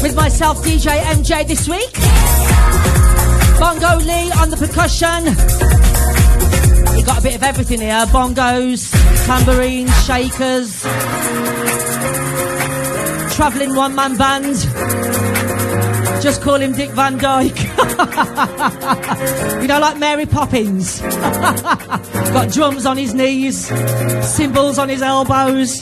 With 0.00 0.14
myself, 0.14 0.62
DJ 0.62 1.00
MJ, 1.16 1.48
this 1.48 1.68
week. 1.68 1.92
Bongo 3.58 3.96
Lee 4.04 4.30
on 4.40 4.50
the 4.50 4.56
percussion. 4.56 5.24
You 6.96 7.04
got 7.04 7.18
a 7.18 7.22
bit 7.22 7.34
of 7.34 7.42
everything 7.42 7.80
here 7.80 8.06
bongos, 8.06 8.92
tambourines, 9.26 9.90
shakers. 10.06 10.82
Travelling 13.34 13.74
one 13.74 13.96
man 13.96 14.16
band. 14.16 14.54
Just 16.22 16.40
call 16.40 16.60
him 16.60 16.72
Dick 16.72 16.90
Van 16.90 17.18
Dyke. 17.18 17.58
you 19.60 19.66
know, 19.66 19.80
like 19.80 19.98
Mary 19.98 20.26
Poppins. 20.26 21.00
Got 22.34 22.52
drums 22.52 22.86
on 22.86 22.96
his 22.96 23.12
knees, 23.12 23.66
cymbals 24.24 24.78
on 24.78 24.88
his 24.88 25.02
elbows. 25.02 25.80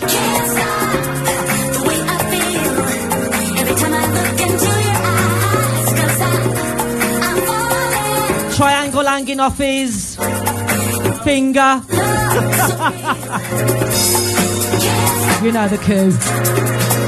Triangle 8.57 9.05
hanging 9.05 9.41
off 9.41 9.59
his 9.59 10.17
finger. 11.25 11.83
you 15.43 15.53
know 15.53 15.69
the 15.69 15.79
coup. 15.83 17.02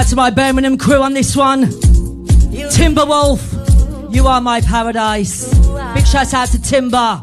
Out 0.00 0.06
to 0.06 0.16
my 0.16 0.30
Birmingham 0.30 0.78
crew 0.78 1.02
on 1.02 1.12
this 1.12 1.36
one. 1.36 1.64
Timberwolf, 2.72 4.14
you 4.14 4.26
are 4.26 4.40
my 4.40 4.62
paradise. 4.62 5.52
Big 5.94 6.06
shout 6.06 6.32
out 6.32 6.48
to 6.48 6.62
Timber. 6.62 7.20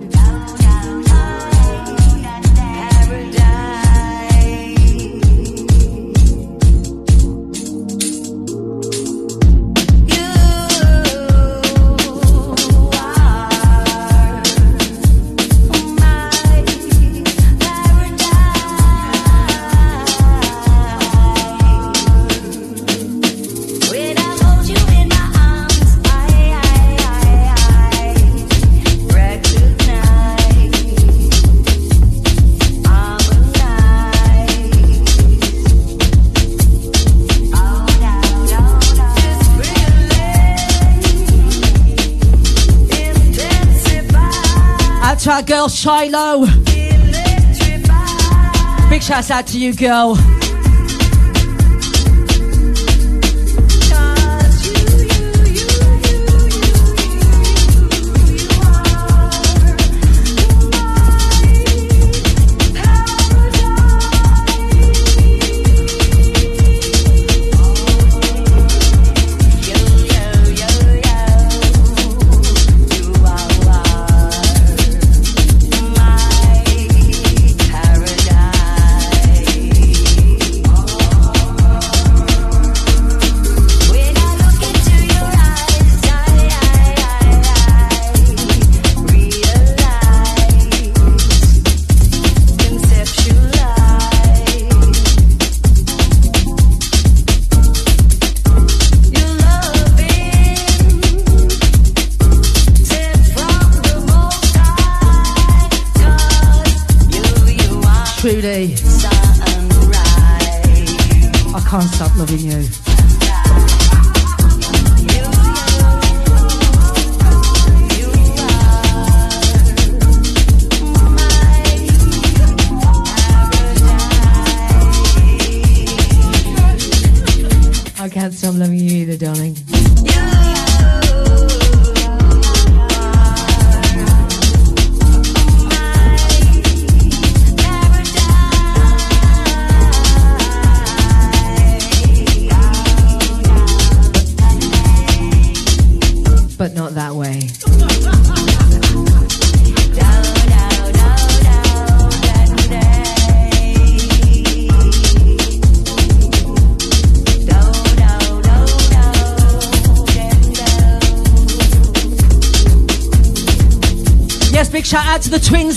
our 45.28 45.42
girl 45.42 45.68
Shiloh. 45.68 46.46
Big 48.90 49.04
shout 49.04 49.30
out 49.32 49.48
to 49.48 49.60
you, 49.60 49.74
girl. 49.74 50.37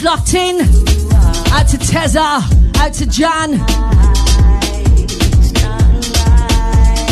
who's 0.00 0.04
locked 0.04 0.34
in. 0.34 0.60
Out 1.52 1.68
to 1.68 1.76
Tezza, 1.76 2.42
out 2.78 2.92
to 2.94 3.06
Jan. 3.06 3.50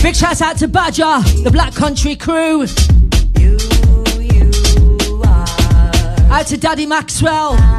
Big 0.03 0.15
shouts 0.15 0.43
out 0.43 0.57
to 0.59 0.69
Badger, 0.69 1.21
the 1.43 1.51
Black 1.51 1.75
Country 1.75 2.17
crew. 2.17 2.63
Out 6.31 6.47
to 6.47 6.57
Daddy 6.57 6.87
Maxwell. 6.87 7.78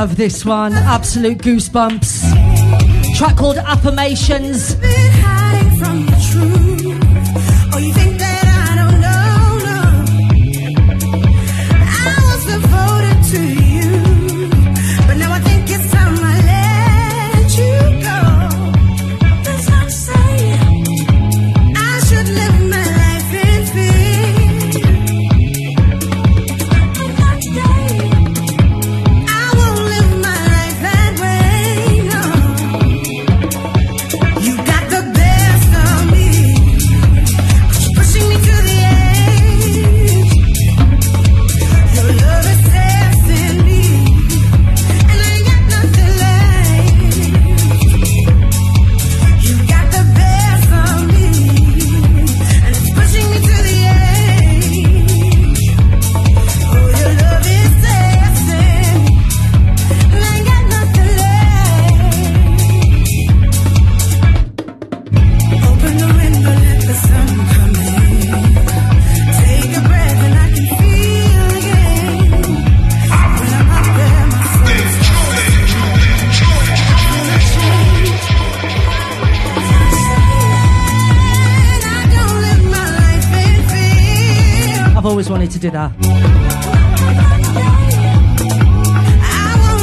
love 0.00 0.16
this 0.16 0.46
one. 0.46 0.72
Absolute 0.72 1.36
goosebumps. 1.36 3.18
Track 3.18 3.36
called 3.36 3.58
Affirmations. 3.58 4.74
Always 85.30 85.40
wanted 85.48 85.50
to 85.52 85.58
do 85.58 85.70
that. 85.70 85.92
I 89.22 89.56
won't 89.60 89.80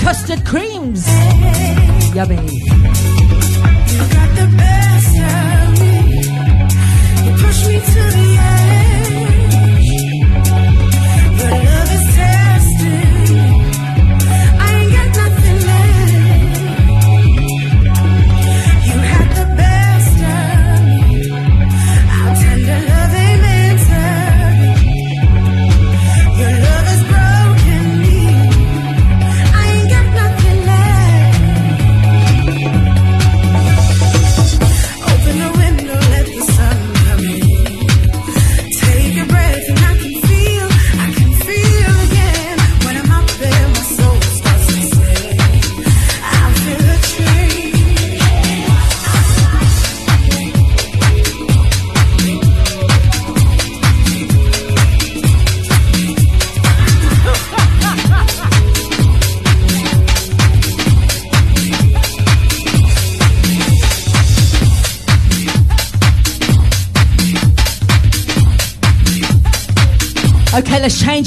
Custard 0.00 0.44
Creams. 0.46 1.06
Yummy. 2.14 2.59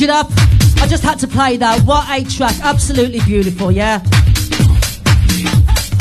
Up. 0.10 0.28
I 0.78 0.88
just 0.88 1.04
had 1.04 1.20
to 1.20 1.28
play 1.28 1.58
that. 1.58 1.82
What 1.82 2.10
a 2.10 2.24
track. 2.30 2.56
Absolutely 2.62 3.20
beautiful, 3.22 3.72
yeah? 3.72 4.02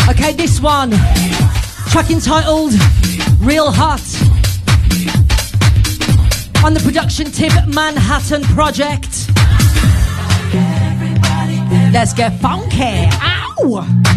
Okay, 0.08 0.32
this 0.32 0.60
one. 0.60 0.90
Track 1.90 2.10
entitled 2.10 2.72
Real 3.40 3.70
Hot. 3.70 4.02
On 6.64 6.74
the 6.74 6.80
production 6.80 7.30
tip 7.30 7.52
Manhattan 7.68 8.42
Project. 8.42 9.28
Let's 11.92 12.12
get 12.12 12.38
funky. 12.40 13.08
Ow! 13.20 14.11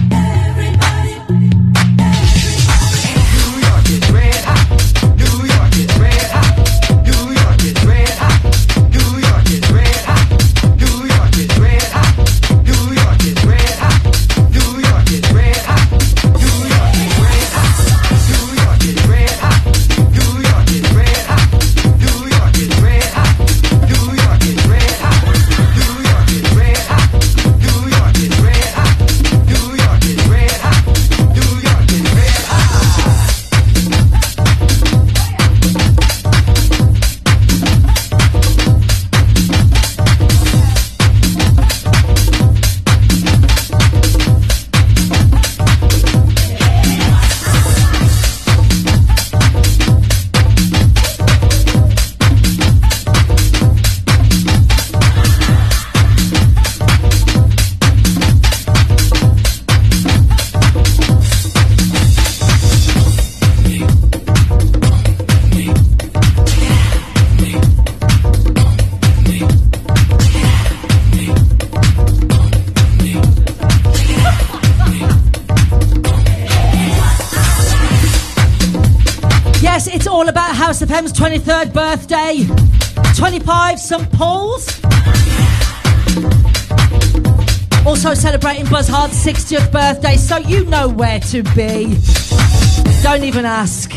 23rd 82.16 83.18
25 83.18 83.80
St. 83.80 84.12
Paul's. 84.14 84.82
Also 87.86 88.14
celebrating 88.14 88.66
Buzzard's 88.68 89.22
60th 89.24 89.70
birthday, 89.72 90.16
so 90.16 90.38
you 90.38 90.64
know 90.66 90.88
where 90.88 91.20
to 91.20 91.44
be. 91.44 91.98
Don't 93.04 93.24
even 93.24 93.44
ask. 93.44 93.92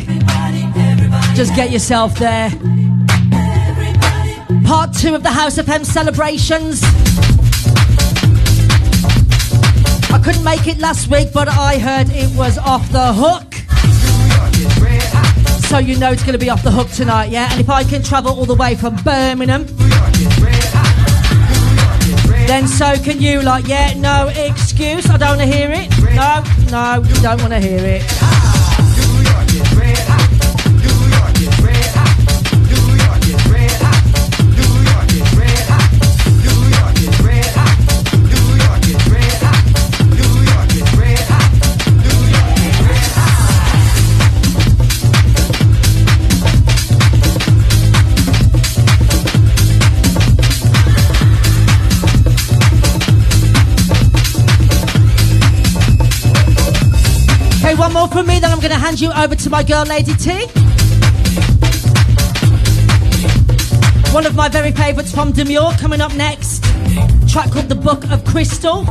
Just 1.35 1.55
get 1.55 1.71
yourself 1.71 2.19
there. 2.19 2.51
Part 4.65 4.93
two 4.95 5.15
of 5.15 5.23
the 5.23 5.31
House 5.31 5.57
FM 5.57 5.85
celebrations. 5.85 6.83
I 10.11 10.21
couldn't 10.23 10.45
make 10.45 10.67
it 10.67 10.79
last 10.79 11.09
week, 11.09 11.29
but 11.33 11.49
I 11.49 11.79
heard 11.79 12.09
it 12.11 12.37
was 12.37 12.59
off 12.59 12.91
the 12.91 13.13
hook. 13.13 13.48
So 15.69 15.77
you 15.77 15.99
know 15.99 16.11
it's 16.11 16.23
going 16.23 16.33
to 16.33 16.39
be 16.39 16.49
off 16.49 16.63
the 16.63 16.71
hook 16.71 16.89
tonight, 16.89 17.31
yeah? 17.31 17.47
And 17.51 17.61
if 17.61 17.69
I 17.69 17.85
can 17.85 18.03
travel 18.03 18.33
all 18.33 18.47
the 18.47 18.55
way 18.55 18.75
from 18.75 18.97
Birmingham, 19.05 19.67
then 22.47 22.67
so 22.67 22.97
can 22.97 23.21
you. 23.21 23.43
Like, 23.43 23.69
yeah, 23.69 23.93
no 23.93 24.29
excuse. 24.29 25.11
I 25.11 25.19
don't 25.19 25.37
want 25.37 25.41
to 25.43 25.47
hear 25.47 25.71
it. 25.71 25.91
No, 26.15 26.43
no, 26.71 27.05
don't 27.21 27.41
want 27.43 27.53
to 27.53 27.61
hear 27.61 27.81
it. 27.85 28.48
More 58.09 58.23
from 58.23 58.27
me, 58.27 58.39
then 58.39 58.51
I'm 58.51 58.61
going 58.61 58.73
to 58.73 58.79
hand 58.79 59.01
you 59.01 59.11
over 59.13 59.35
to 59.35 59.51
my 59.51 59.63
girl, 59.63 59.85
Lady 59.85 60.15
T. 60.15 60.31
One 64.13 64.27
of 64.27 64.35
my 64.35 64.49
very 64.49 64.73
favourites 64.73 65.13
from 65.13 65.33
Demure 65.33 65.73
coming 65.79 66.01
up 66.01 66.15
next. 66.15 66.65
Track 67.29 67.53
called 67.53 67.69
The 67.69 67.75
Book 67.75 68.05
of 68.11 68.25
Crystal. 68.25 68.85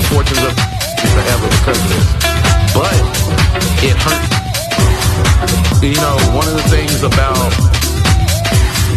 The 0.00 0.06
fortunes 0.08 0.40
of 0.40 0.54
forever 1.12 1.46
because 1.60 1.78
of 1.82 1.88
this. 1.92 2.06
But 2.72 2.94
it 3.84 3.96
hurts. 4.00 4.38
You 5.82 5.94
know, 5.94 6.16
one 6.36 6.46
of 6.48 6.54
the 6.54 6.66
things 6.68 7.02
about 7.02 7.50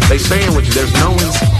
they 0.10 0.18
say 0.18 0.46
in 0.46 0.54
which 0.56 0.70
there's 0.70 0.94
no 0.94 1.12
ins- 1.12 1.53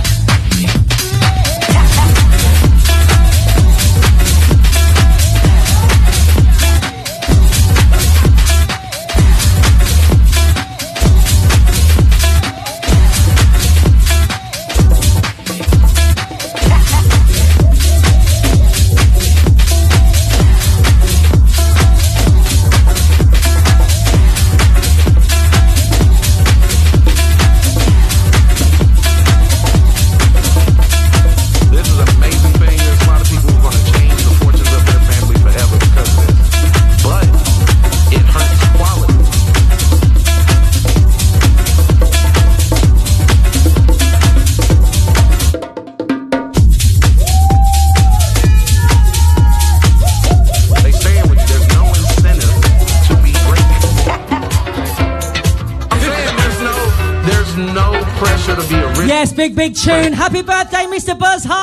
Yes, 59.24 59.32
big, 59.32 59.56
big 59.56 59.74
tune. 59.74 60.12
Happy 60.12 60.42
birthday, 60.42 60.84
Mr. 60.84 61.18
Buzzard! 61.18 61.54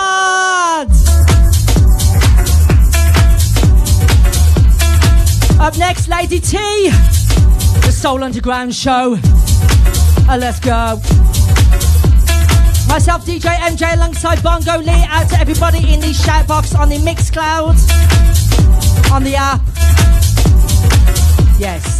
Up 5.60 5.76
next, 5.76 6.08
Lady 6.08 6.40
T, 6.40 6.56
the 7.84 7.92
Soul 7.92 8.24
Underground 8.24 8.74
Show. 8.74 9.18
Uh, 10.26 10.38
let's 10.40 10.58
go. 10.58 10.96
Myself, 12.88 13.26
DJ 13.26 13.54
MJ, 13.56 13.94
alongside 13.94 14.42
Bongo 14.42 14.78
Lee. 14.78 15.04
Out 15.10 15.28
to 15.28 15.38
everybody 15.38 15.92
in 15.92 16.00
the 16.00 16.14
shout 16.14 16.48
box 16.48 16.74
on 16.74 16.88
the 16.88 16.96
Mixcloud, 16.96 17.76
on 19.12 19.22
the 19.22 19.34
app. 19.36 19.60
Yes. 21.60 21.99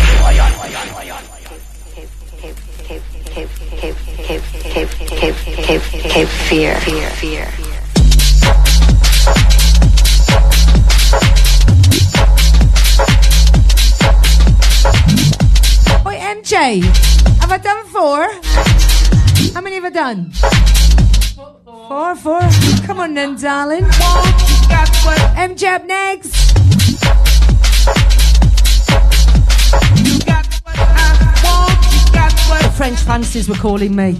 Cape, 6.11 6.27
Cape 6.27 6.35
Fear, 6.49 6.75
Fear, 6.81 7.09
Fear. 7.11 7.47
Oi, 16.05 16.17
MJ, 16.19 16.83
have 17.39 17.49
I 17.49 17.57
done 17.63 17.85
four? 17.85 18.27
How 19.53 19.61
many 19.61 19.75
have 19.75 19.85
I 19.85 19.89
done? 19.89 20.31
Four, 21.87 22.15
four. 22.17 22.41
Come 22.85 22.99
on 22.99 23.13
then, 23.13 23.37
darling. 23.37 23.85
MJ 25.39 25.63
up 25.75 25.85
next. 25.85 26.35
French 32.75 32.99
fancies 32.99 33.47
were 33.47 33.55
calling 33.55 33.95
me. 33.95 34.19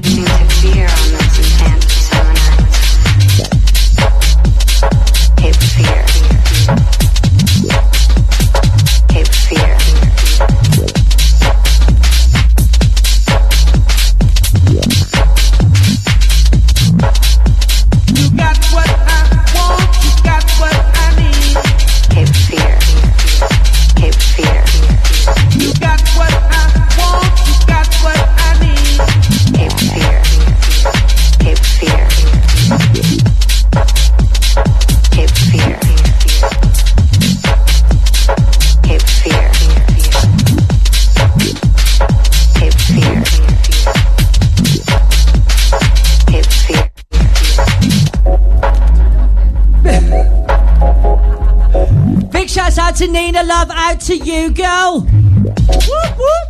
Nina 53.11 53.43
Love, 53.43 53.69
out 53.71 53.99
to 54.01 54.15
you, 54.15 54.51
girl. 54.51 55.01
Whoop, 55.01 56.17
whoop. 56.17 56.47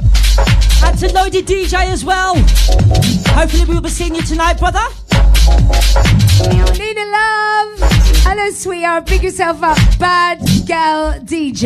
Out 0.83 0.97
to 0.99 1.11
Loaded 1.11 1.47
DJ 1.47 1.73
as 1.88 2.05
well. 2.05 2.35
Hopefully 3.33 3.65
we'll 3.65 3.81
be 3.81 3.89
seeing 3.89 4.13
you 4.13 4.21
tonight, 4.21 4.59
brother. 4.59 4.83
Nina 6.77 7.05
Love. 7.05 7.79
Hello, 8.23 8.51
sweetheart. 8.51 9.07
Big 9.07 9.23
yourself 9.23 9.63
up. 9.63 9.77
Bad 9.97 10.39
gal 10.67 11.13
DJ. 11.21 11.63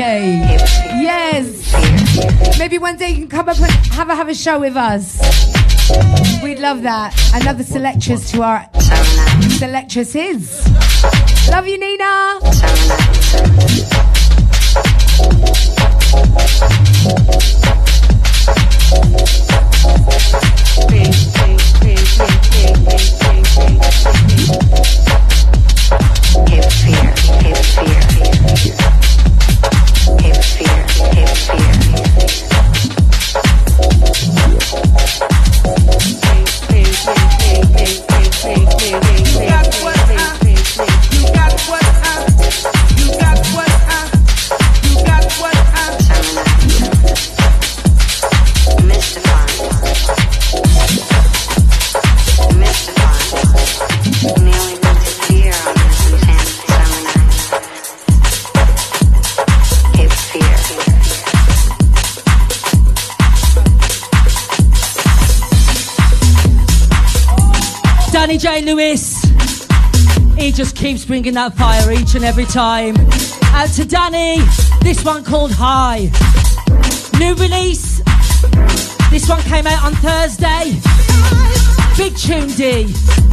Yes. 1.01 2.57
Maybe 2.57 2.77
one 2.77 2.95
day 2.95 3.09
you 3.09 3.15
can 3.17 3.27
come 3.27 3.49
up 3.49 3.59
and 3.59 3.71
have 3.87 4.09
a 4.09 4.15
have 4.15 4.29
a 4.29 4.35
show 4.35 4.59
with 4.59 4.77
us. 4.77 5.19
We'd 6.41 6.59
love 6.59 6.83
that. 6.83 7.13
Another 7.33 7.63
selectress 7.63 8.31
to 8.31 8.43
our 8.43 8.69
selectresses. 9.57 10.65
Love 11.49 11.67
you, 11.67 11.77
Nina. 11.77 12.39
Keeps 70.75 71.05
bringing 71.05 71.33
that 71.33 71.55
fire 71.55 71.91
each 71.91 72.15
and 72.15 72.25
every 72.25 72.45
time. 72.45 72.95
Out 73.53 73.69
to 73.75 73.85
Danny. 73.85 74.41
This 74.81 75.03
one 75.03 75.23
called 75.23 75.51
High. 75.53 76.11
New 77.17 77.33
release. 77.35 78.01
This 79.09 79.27
one 79.29 79.41
came 79.43 79.65
out 79.65 79.83
on 79.83 79.93
Thursday. 79.95 80.79
Big 81.97 82.15
tune 82.17 82.49
D. 82.49 83.24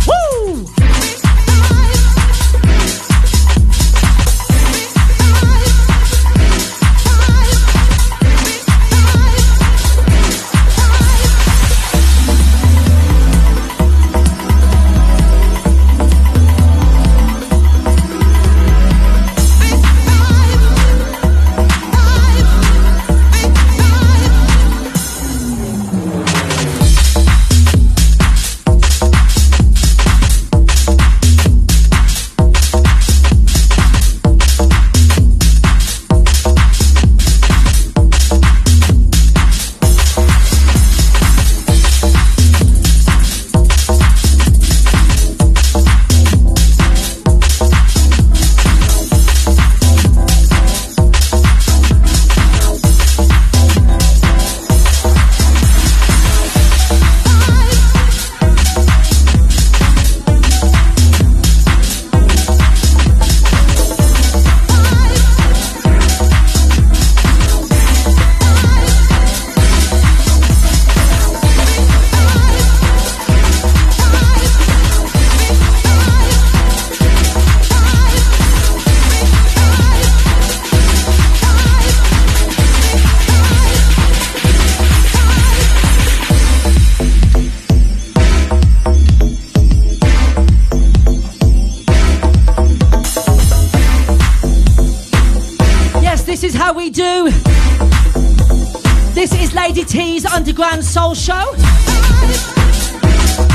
Soul 100.92 101.14
Show. 101.14 101.54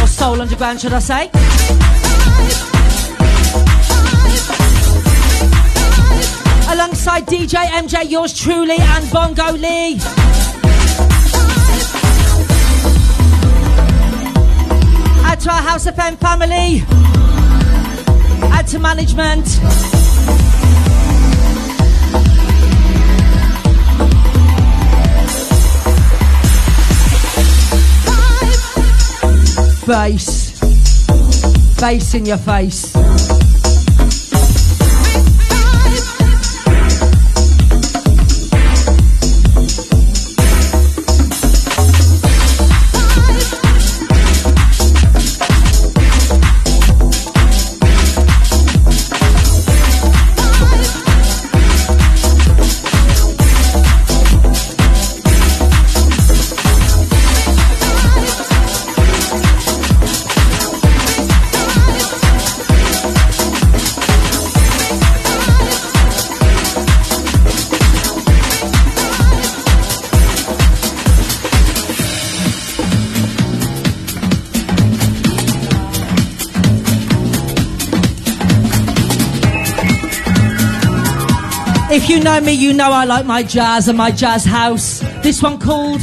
Or 0.02 0.08
Soul 0.08 0.42
Underground, 0.42 0.82
should 0.82 0.92
I 0.92 0.98
say? 0.98 1.30
Alongside 6.74 7.28
DJ 7.28 7.68
MJ, 7.68 8.10
yours 8.10 8.34
truly, 8.34 8.78
and 8.80 9.12
Bongo 9.12 9.52
Lee. 9.52 10.00
Add 15.24 15.40
to 15.42 15.52
our 15.52 15.62
House 15.62 15.86
of 15.86 15.94
FM 15.94 16.18
family. 16.18 16.82
Add 18.52 18.66
to 18.70 18.80
management. 18.80 19.97
Bass. 29.88 30.60
Bass 31.80 32.14
in 32.14 32.26
your 32.26 32.38
face. 32.38 32.97
If 82.10 82.12
you 82.16 82.24
know 82.24 82.40
me, 82.40 82.54
you 82.54 82.72
know 82.72 82.90
I 82.90 83.04
like 83.04 83.26
my 83.26 83.44
jazz 83.44 83.90
and 83.90 83.98
my 83.98 84.12
jazz 84.12 84.46
house. 84.46 85.00
This 85.24 85.44
one 85.44 85.60
called 85.60 86.00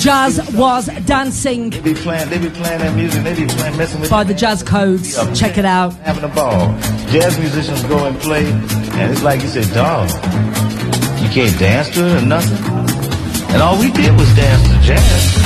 Jazz 0.00 0.40
Was 0.54 0.86
Dancing 1.06 1.70
They 1.70 1.80
be 1.80 1.94
playing, 1.94 2.30
they 2.30 2.38
be 2.38 2.50
playing 2.50 2.80
that 2.80 2.96
music, 2.96 3.22
they 3.22 3.36
be 3.36 3.46
playing, 3.46 3.76
messing 3.76 4.00
with 4.00 4.10
by 4.10 4.24
the 4.24 4.34
Jazz 4.34 4.64
Codes. 4.64 5.14
Check 5.38 5.56
it 5.56 5.64
out. 5.64 5.92
having 5.98 6.24
a 6.24 6.34
ball. 6.34 6.76
Jazz 7.12 7.38
musicians 7.38 7.80
go 7.84 8.06
and 8.06 8.18
play, 8.18 8.44
and 8.44 9.12
it's 9.12 9.22
like 9.22 9.40
you 9.42 9.46
said, 9.46 9.72
dog, 9.72 10.08
you 11.22 11.28
can't 11.28 11.56
dance 11.60 11.90
to 11.90 12.08
it 12.08 12.24
or 12.24 12.26
nothing. 12.26 12.58
And 13.54 13.62
all 13.62 13.78
we 13.78 13.92
did 13.92 14.12
was 14.18 14.34
dance 14.34 14.68
to 14.68 14.80
jazz. 14.80 15.39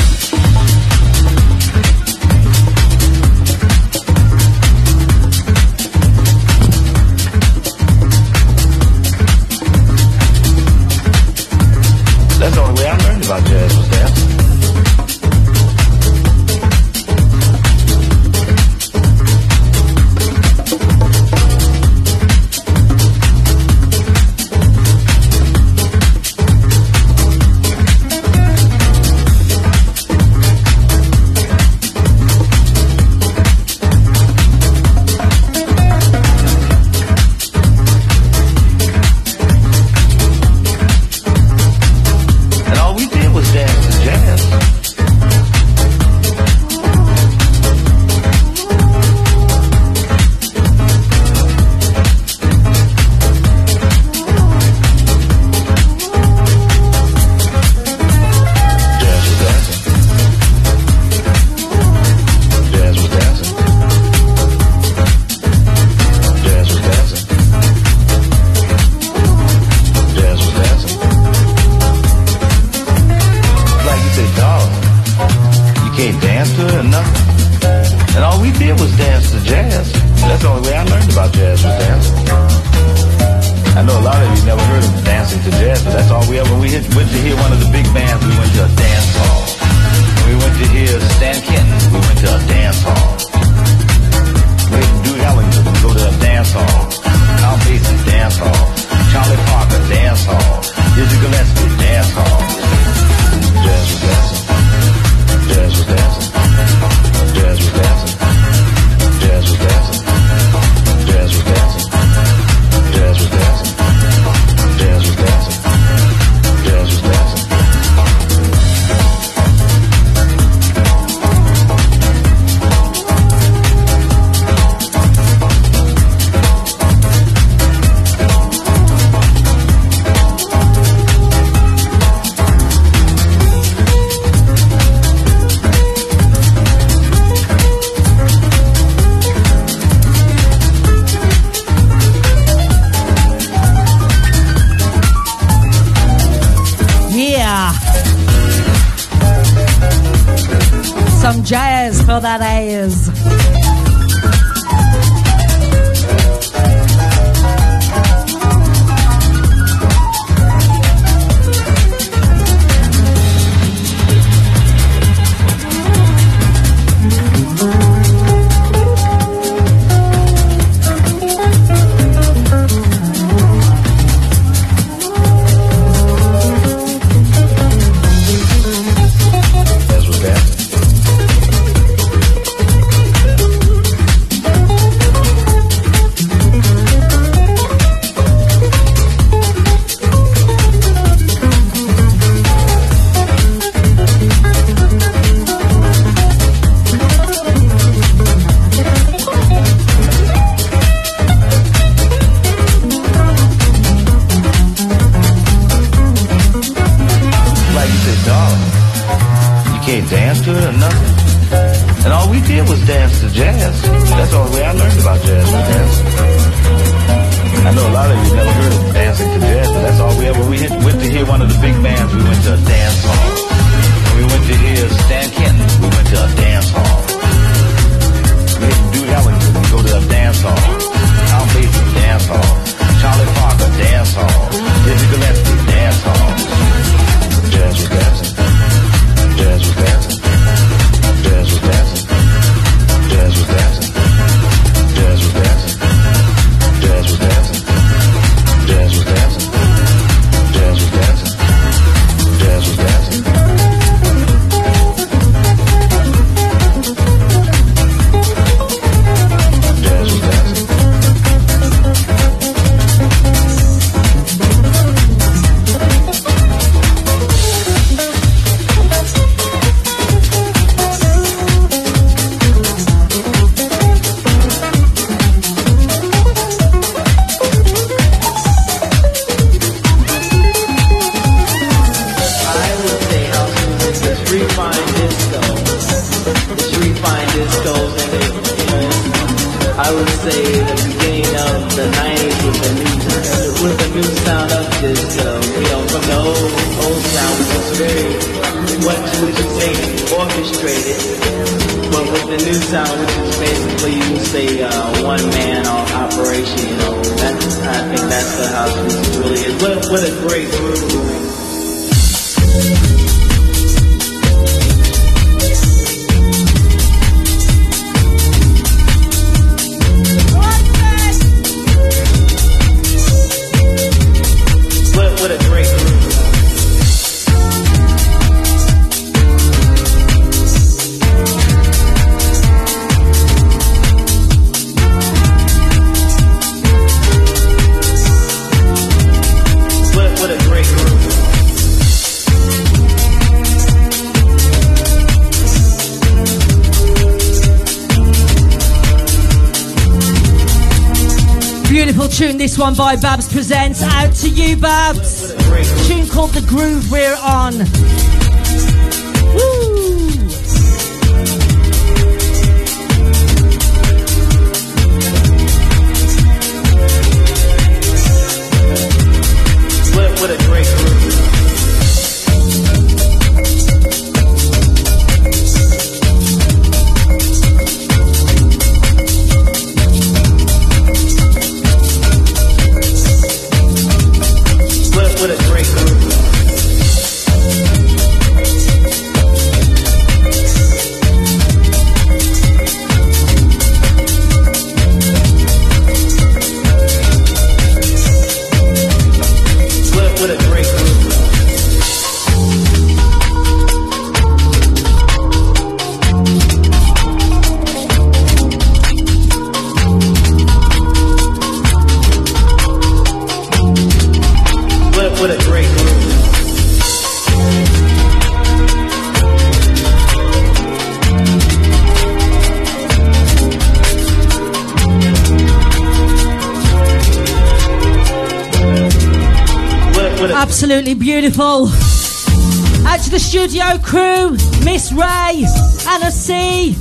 Crew, 433.78 434.32
Miss 434.64 434.92
Ray, 434.92 435.44
Anna 435.88 436.10
C. 436.10 436.76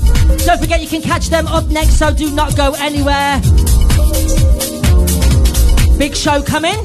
Don't 0.45 0.59
forget 0.59 0.81
you 0.81 0.87
can 0.87 1.01
catch 1.01 1.29
them 1.29 1.47
up 1.47 1.65
next, 1.67 1.97
so 1.97 2.13
do 2.13 2.29
not 2.31 2.55
go 2.55 2.73
anywhere. 2.79 3.39
Big 5.97 6.15
show 6.15 6.41
coming. 6.41 6.75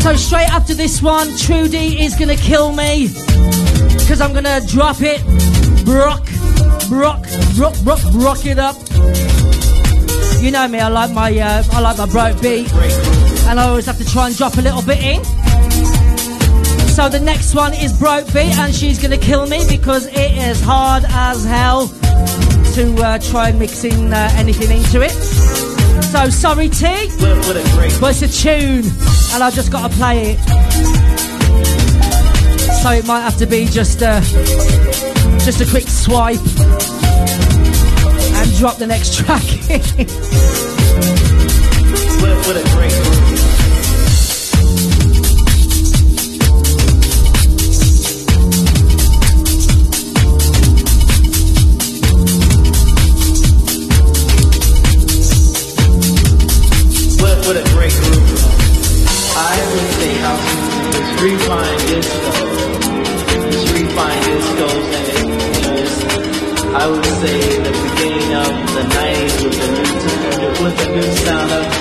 So 0.00 0.16
straight 0.16 0.50
after 0.50 0.74
this 0.74 1.02
one, 1.02 1.36
Trudy 1.36 2.02
is 2.02 2.14
gonna 2.14 2.36
kill 2.36 2.72
me. 2.72 3.08
Cause 4.06 4.20
I'm 4.20 4.32
gonna 4.32 4.60
drop 4.66 4.96
it. 5.00 5.20
Brock, 5.84 6.24
Brock, 6.88 7.26
Brock, 7.56 7.74
Brock, 7.84 8.00
Brock 8.12 8.46
it 8.46 8.58
up. 8.58 8.76
You 10.42 10.50
know 10.50 10.66
me, 10.68 10.78
I 10.78 10.88
like 10.88 11.10
my 11.12 11.36
uh, 11.38 11.62
I 11.72 11.80
like 11.80 11.98
my 11.98 12.06
broke 12.06 12.40
beat. 12.40 12.72
And 13.46 13.58
I 13.58 13.68
always 13.68 13.86
have 13.86 13.98
to 13.98 14.04
try 14.04 14.28
and 14.28 14.36
drop 14.36 14.56
a 14.56 14.62
little 14.62 14.82
bit 14.82 15.02
in. 15.02 15.39
So 16.94 17.08
the 17.08 17.20
next 17.20 17.54
one 17.54 17.72
is 17.72 17.92
Broke 17.98 18.26
Beat, 18.26 18.56
and 18.58 18.74
she's 18.74 19.00
going 19.00 19.18
to 19.18 19.24
kill 19.26 19.46
me 19.46 19.64
because 19.68 20.06
it 20.06 20.32
is 20.36 20.60
hard 20.60 21.04
as 21.08 21.44
hell 21.44 21.88
to 22.74 22.94
uh, 23.02 23.18
try 23.18 23.52
mixing 23.52 24.12
uh, 24.12 24.30
anything 24.34 24.76
into 24.76 25.00
it. 25.00 25.12
So 26.04 26.28
sorry, 26.28 26.68
T. 26.68 26.86
What, 26.86 28.00
but 28.00 28.10
it's 28.10 28.22
a 28.22 28.28
tune, 28.28 28.84
and 29.32 29.42
I've 29.42 29.54
just 29.54 29.72
got 29.72 29.90
to 29.90 29.96
play 29.96 30.32
it. 30.32 30.38
So 32.82 32.90
it 32.90 33.06
might 33.06 33.20
have 33.20 33.36
to 33.38 33.46
be 33.46 33.66
just 33.66 34.02
a, 34.02 34.20
just 35.44 35.60
a 35.60 35.70
quick 35.70 35.88
swipe 35.88 36.38
and 38.34 38.56
drop 38.58 38.76
the 38.76 38.86
next 38.86 39.14
track. 39.18 39.42
what 42.46 42.56
a 42.56 42.62
great. 42.74 43.49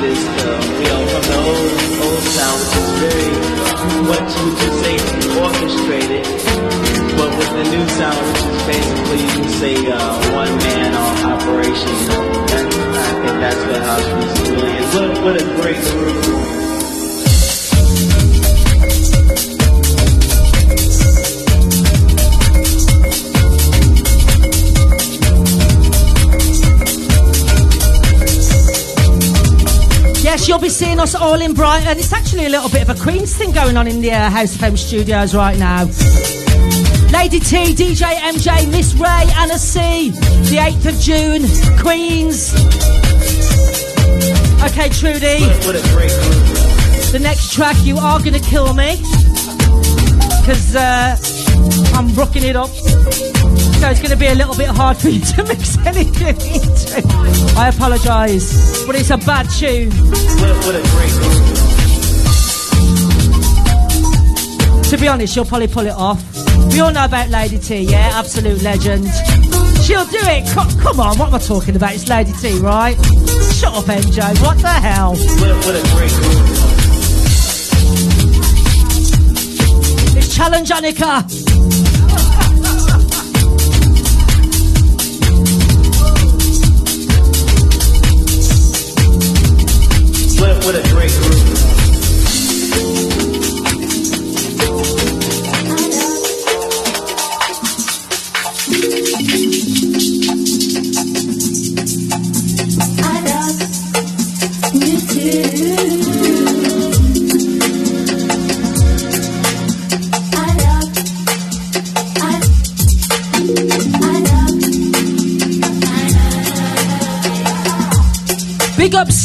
this 0.02 0.24
girl, 0.24 0.62
know, 0.88 1.02
from 1.12 1.24
the 1.28 1.38
old, 1.50 1.72
old 2.08 2.24
sound, 2.32 2.60
which 2.64 2.76
is 2.80 2.90
very, 3.04 3.30
what, 4.08 4.24
which 4.24 4.62
is 4.64 4.76
say, 4.80 4.96
orchestrated, 5.44 6.26
but 7.18 7.30
with 7.38 7.52
the 7.52 7.66
new 7.70 7.86
sound, 8.00 8.24
which 8.28 8.44
is 8.48 8.62
basically, 8.64 9.20
you 9.20 9.32
can 9.36 9.50
say, 9.60 9.76
uh, 9.92 10.34
one 10.34 10.56
man 10.58 10.96
operation, 11.26 11.90
and 12.56 12.68
I 12.96 13.12
think 13.22 13.36
that's 13.44 13.64
what 13.68 13.82
house 13.84 14.08
music 14.16 14.48
really 14.56 14.78
is. 14.78 14.96
What, 14.96 15.24
what 15.24 15.42
a 15.42 15.46
great 15.62 15.82
group. 15.92 16.59
Yes, 30.40 30.48
you'll 30.48 30.60
be 30.60 30.70
seeing 30.70 31.02
us 31.02 31.16
all 31.16 31.42
in 31.42 31.54
Brighton. 31.54 31.98
It's 31.98 32.14
actually 32.14 32.46
a 32.46 32.50
little 32.50 32.70
bit 32.70 32.88
of 32.88 32.98
a 32.98 33.04
Queens 33.04 33.36
thing 33.36 33.52
going 33.52 33.76
on 33.76 33.88
in 33.88 34.00
the 34.00 34.14
uh, 34.14 34.30
House 34.30 34.56
FM 34.56 34.78
studios 34.78 35.36
right 35.36 35.60
now. 35.60 35.84
Lady 37.12 37.42
T, 37.42 37.76
DJ 37.76 38.16
MJ, 38.16 38.72
Miss 38.72 38.94
Ray, 38.94 39.26
Anna 39.36 39.58
C, 39.58 40.12
the 40.12 40.56
8th 40.56 40.86
of 40.88 41.00
June, 41.02 41.44
Queens. 41.82 42.54
Okay, 44.64 44.88
Trudy. 44.88 45.44
What, 45.44 45.66
what 45.66 45.76
a 45.76 45.82
great 45.92 46.12
group. 46.12 47.12
The 47.12 47.20
next 47.22 47.52
track, 47.52 47.76
you 47.84 47.98
are 47.98 48.20
going 48.20 48.32
to 48.32 48.40
kill 48.40 48.74
me. 48.74 48.96
Because 50.40 50.74
uh, 50.74 51.18
I'm 51.98 52.16
rocking 52.16 52.46
it 52.46 52.56
up. 52.56 52.70
So 53.80 53.90
it's 53.90 54.00
going 54.02 54.12
to 54.12 54.18
be 54.18 54.28
a 54.28 54.36
little 54.36 54.56
bit 54.56 54.68
hard 54.68 54.98
for 54.98 55.08
you 55.08 55.22
to 55.22 55.44
mix 55.48 55.78
anything 55.86 56.36
into. 56.36 57.02
I 57.58 57.70
apologise. 57.74 58.86
But 58.86 58.96
it's 58.96 59.10
a 59.10 59.18
bad 59.18 59.48
tune. 59.50 59.90
To 64.84 64.98
be 64.98 65.08
honest, 65.08 65.34
she'll 65.34 65.46
probably 65.46 65.68
pull 65.68 65.86
it 65.86 65.94
off. 65.94 66.22
We 66.74 66.82
all 66.82 66.92
know 66.92 67.06
about 67.06 67.30
Lady 67.30 67.58
T, 67.58 67.78
yeah? 67.80 68.12
Absolute 68.14 68.62
legend. 68.64 69.06
She'll 69.84 70.06
do 70.06 70.20
it. 70.24 70.46
Co- 70.54 70.68
come 70.82 71.00
on, 71.00 71.18
what 71.18 71.30
am 71.30 71.36
I 71.36 71.40
talking 71.40 71.76
about? 71.76 71.94
It's 71.94 72.10
Lady 72.10 72.34
T, 72.34 72.60
right? 72.60 72.96
Shut 73.54 73.74
up, 73.74 73.86
MJ. 73.86 74.42
What 74.42 74.58
the 74.58 74.68
hell? 74.68 75.14
It's 80.18 80.36
Challenge 80.36 80.70
Annika. 80.70 81.39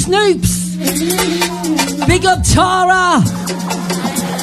Snoops. 0.05 0.77
Big 2.07 2.27
up 2.27 2.43
Tara. 2.43 3.23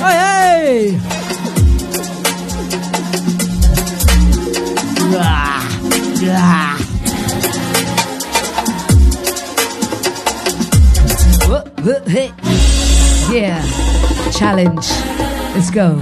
Hey, 0.01 0.17
hey. 0.17 0.99
Ah, 5.13 5.61
ah. 6.33 6.77
Whoop, 11.47 11.65
whoop, 11.81 12.07
hey. 12.07 12.31
Yeah. 13.31 13.61
Challenge. 14.31 14.87
Let's 15.53 15.69
go. 15.69 16.01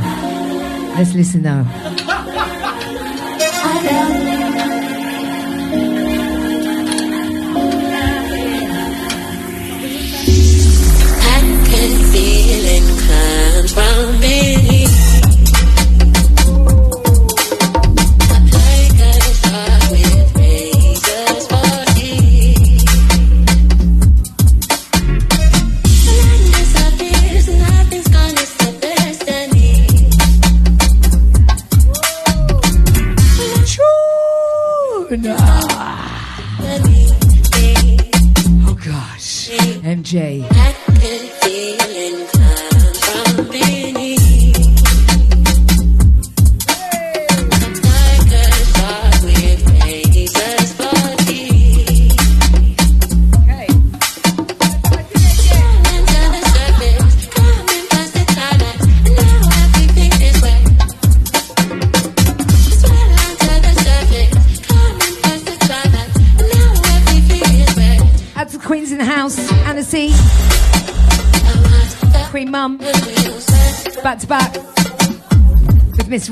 Let's 0.95 1.13
listen 1.13 1.41
now. 1.41 1.65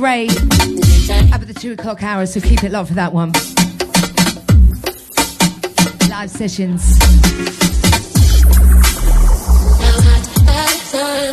Ray. 0.08 0.28
Up 0.30 1.42
at 1.42 1.48
the 1.48 1.54
two 1.54 1.74
o'clock 1.74 2.02
hour, 2.02 2.26
so 2.26 2.40
keep 2.40 2.64
it 2.64 2.72
locked 2.72 2.88
for 2.88 2.94
that 2.94 3.12
one. 3.12 3.34
Live 6.10 6.32
sessions. 6.32 6.98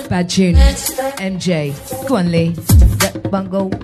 Bad 0.09 0.29
tune. 0.29 0.57
MJ. 0.57 2.09
Go 2.09 2.17
on, 2.17 2.33
Lee. 2.33 2.57
Rep 3.01 3.31
Bungle. 3.31 3.84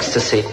Ecstasy. 0.00 0.49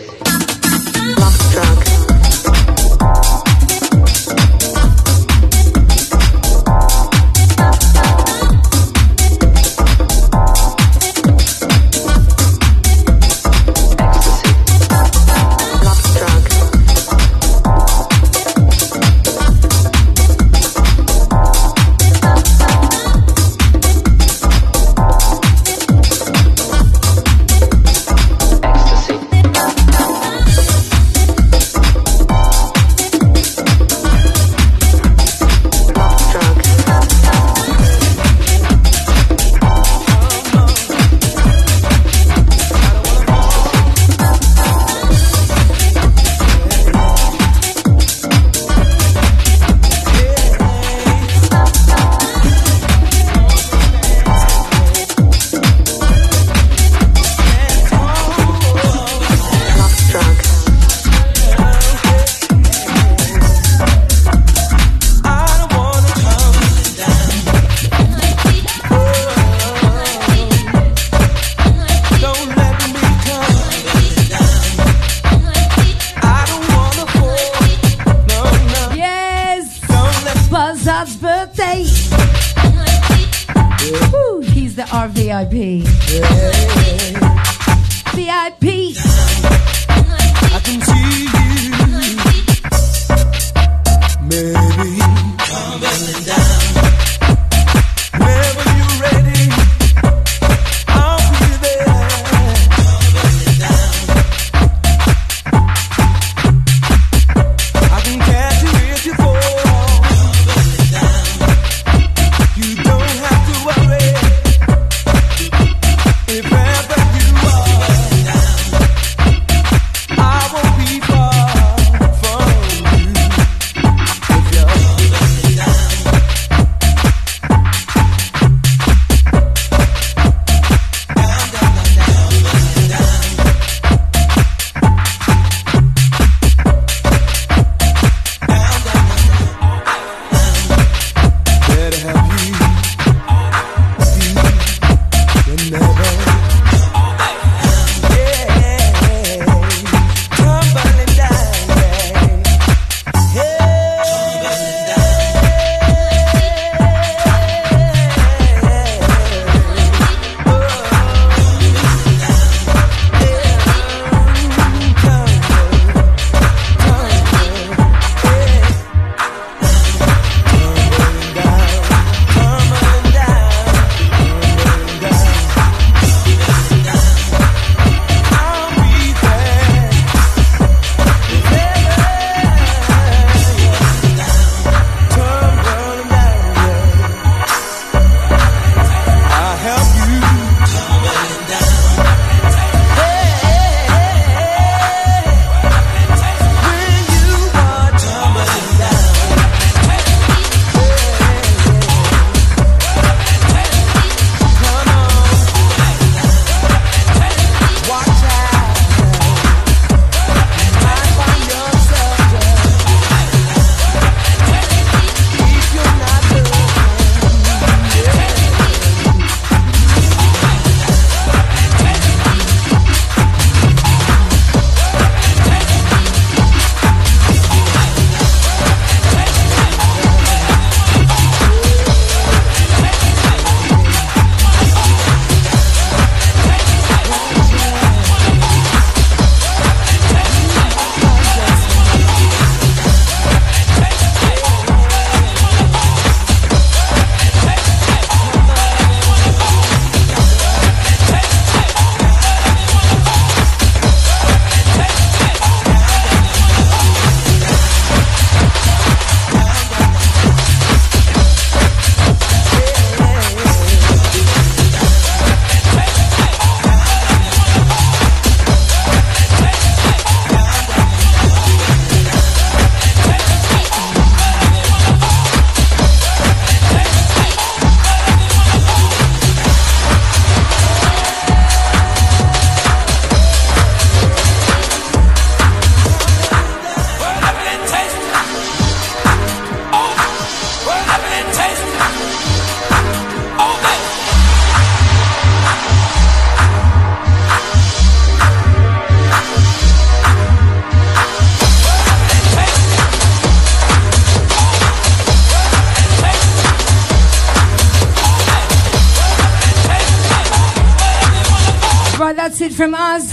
From 312.58 312.74
us. 312.74 313.08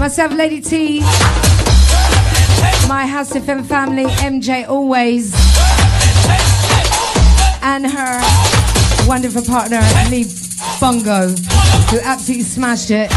Myself, 0.00 0.32
Lady 0.32 0.60
T. 0.60 0.98
My 2.88 3.06
House 3.06 3.30
FM 3.30 3.64
family, 3.64 4.06
MJ 4.06 4.68
always. 4.68 5.32
And 7.62 7.86
her 7.86 9.06
wonderful 9.06 9.42
partner, 9.42 9.80
Lee 10.10 10.24
Bongo, 10.80 11.28
who 11.90 12.00
absolutely 12.00 12.42
smashed 12.42 12.90
it. 12.90 13.08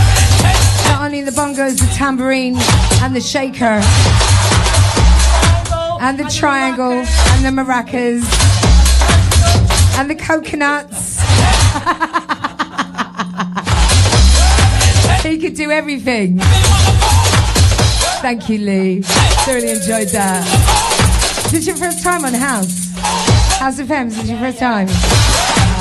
Not 0.86 1.06
only 1.06 1.24
the 1.24 1.32
bongos, 1.32 1.80
the 1.80 1.92
tambourine, 1.96 2.58
and 3.02 3.16
the 3.16 3.22
shaker, 3.22 3.82
and 6.00 6.20
the 6.20 6.30
triangle, 6.30 6.92
and 6.92 7.44
the 7.44 7.50
maracas, 7.50 8.22
and 9.98 10.08
the 10.12 10.16
coconuts. 10.16 11.18
could 15.52 15.58
do 15.58 15.72
everything. 15.72 16.40
Thank 18.22 18.48
you, 18.48 18.58
Lee. 18.60 19.02
Thoroughly 19.02 19.72
enjoyed 19.72 20.08
that. 20.10 20.46
Is 21.46 21.52
this 21.52 21.68
your 21.68 21.76
first 21.76 22.02
time 22.02 22.24
on 22.24 22.34
House? 22.34 22.92
House 23.60 23.78
of 23.80 23.88
FM, 23.88 24.08
is 24.08 24.30
your 24.30 24.40
first 24.40 24.60
time? 24.60 24.88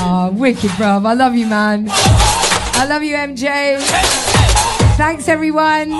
Oh, 0.03 0.31
wicked, 0.33 0.71
bruv. 0.71 1.05
I 1.05 1.13
love 1.13 1.35
you, 1.35 1.45
man. 1.45 1.85
I 1.89 2.85
love 2.89 3.01
you, 3.01 3.15
MJ. 3.15 3.79
Thanks, 4.97 5.29
everyone. 5.29 5.91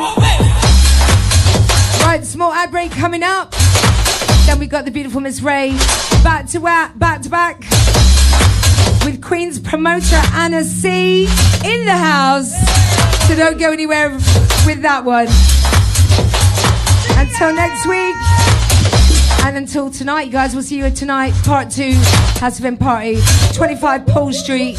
Right, 2.02 2.22
small 2.24 2.52
ad 2.52 2.72
break 2.72 2.92
coming 2.92 3.24
up. 3.24 3.52
Then 4.48 4.60
we 4.60 4.68
got 4.68 4.84
the 4.84 4.92
beautiful 4.92 5.22
Miss 5.22 5.42
Ray 5.42 5.78
back 6.24 6.46
to 6.50 6.60
back, 6.60 7.00
back 7.00 7.22
to 7.22 7.30
back 7.30 7.62
with 9.06 9.22
Queen's 9.22 9.60
promoter 9.60 10.20
Anna 10.34 10.66
C 10.66 11.24
in 11.64 11.86
the 11.86 11.96
house. 11.96 12.91
So 13.32 13.38
don't 13.38 13.58
go 13.58 13.72
anywhere 13.72 14.10
with 14.10 14.82
that 14.82 15.06
one. 15.06 15.28
Until 17.18 17.56
next 17.56 17.86
week. 17.88 18.14
And 19.48 19.56
until 19.56 19.90
tonight, 19.90 20.24
you 20.24 20.34
guys, 20.34 20.54
we'll 20.54 20.64
see 20.64 20.78
you 20.78 20.84
at 20.84 20.98
tonight, 20.98 21.34
part 21.46 21.72
two, 21.72 21.94
of 22.42 22.66
M 22.66 22.76
Party, 22.76 23.22
25 23.54 24.06
Paul 24.08 24.34
Street. 24.34 24.78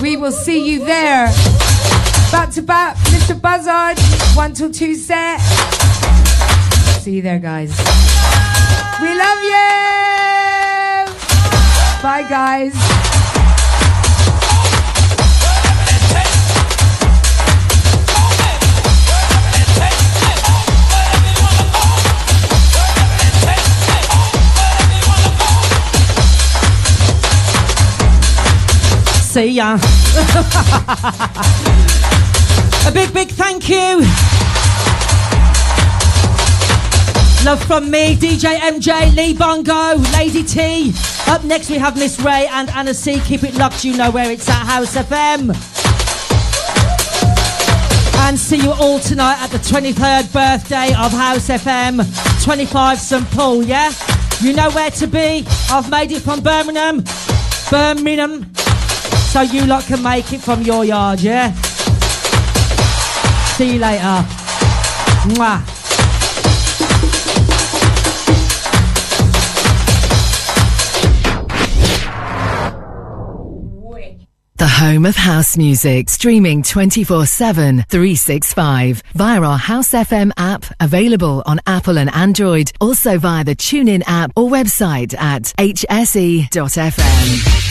We 0.00 0.16
will 0.16 0.32
see 0.32 0.70
you 0.70 0.86
there. 0.86 1.26
Back 2.32 2.50
to 2.52 2.62
back, 2.62 2.96
Mr. 3.08 3.38
Buzzard, 3.38 3.98
one 4.34 4.54
till 4.54 4.70
two 4.70 4.94
set. 4.94 5.38
See 7.02 7.16
you 7.16 7.20
there, 7.20 7.38
guys. 7.38 7.76
We 9.02 9.12
love 9.18 9.42
you. 9.42 9.68
Bye, 12.02 12.24
guys. 12.26 13.09
See 29.30 29.50
ya. 29.52 29.74
A 32.84 32.90
big, 32.90 33.14
big 33.14 33.28
thank 33.28 33.68
you. 33.68 34.00
Love 37.44 37.62
from 37.64 37.88
me, 37.92 38.16
DJ 38.16 38.56
MJ, 38.56 39.14
Lee 39.14 39.32
Bongo, 39.34 39.94
Lady 40.14 40.42
T. 40.42 40.92
Up 41.28 41.44
next 41.44 41.70
we 41.70 41.78
have 41.78 41.96
Miss 41.96 42.18
Ray 42.18 42.48
and 42.50 42.70
Anna 42.70 42.92
C. 42.92 43.20
Keep 43.20 43.44
it 43.44 43.54
locked, 43.54 43.84
you 43.84 43.96
know 43.96 44.10
where 44.10 44.32
it's 44.32 44.48
at 44.48 44.66
House 44.66 44.96
FM. 44.96 45.54
And 48.26 48.36
see 48.36 48.56
you 48.60 48.72
all 48.72 48.98
tonight 48.98 49.40
at 49.40 49.50
the 49.50 49.58
23rd 49.58 50.32
birthday 50.32 50.88
of 50.98 51.12
House 51.12 51.46
FM, 51.50 52.02
25 52.42 52.98
St 52.98 53.30
Paul, 53.30 53.62
yeah? 53.62 53.92
You 54.40 54.54
know 54.54 54.72
where 54.72 54.90
to 54.90 55.06
be. 55.06 55.46
I've 55.70 55.88
made 55.88 56.10
it 56.10 56.20
from 56.20 56.40
Birmingham. 56.40 57.04
Birmingham. 57.70 58.50
So 59.30 59.42
you 59.42 59.64
lot 59.64 59.84
can 59.84 60.02
make 60.02 60.32
it 60.32 60.40
from 60.40 60.62
your 60.62 60.84
yard, 60.84 61.20
yeah? 61.20 61.52
See 63.54 63.74
you 63.74 63.78
later. 63.78 64.26
Mwah. 65.34 65.79
The 74.60 74.68
home 74.68 75.06
of 75.06 75.16
house 75.16 75.56
music, 75.56 76.10
streaming 76.10 76.62
24 76.62 77.24
7, 77.24 77.86
365 77.88 79.02
via 79.14 79.40
our 79.40 79.56
House 79.56 79.92
FM 79.92 80.32
app, 80.36 80.66
available 80.80 81.42
on 81.46 81.60
Apple 81.66 81.96
and 81.96 82.12
Android, 82.14 82.70
also 82.78 83.16
via 83.16 83.42
the 83.42 83.56
TuneIn 83.56 84.02
app 84.06 84.32
or 84.36 84.50
website 84.50 85.14
at 85.18 85.44
hse.fm. 85.56 86.50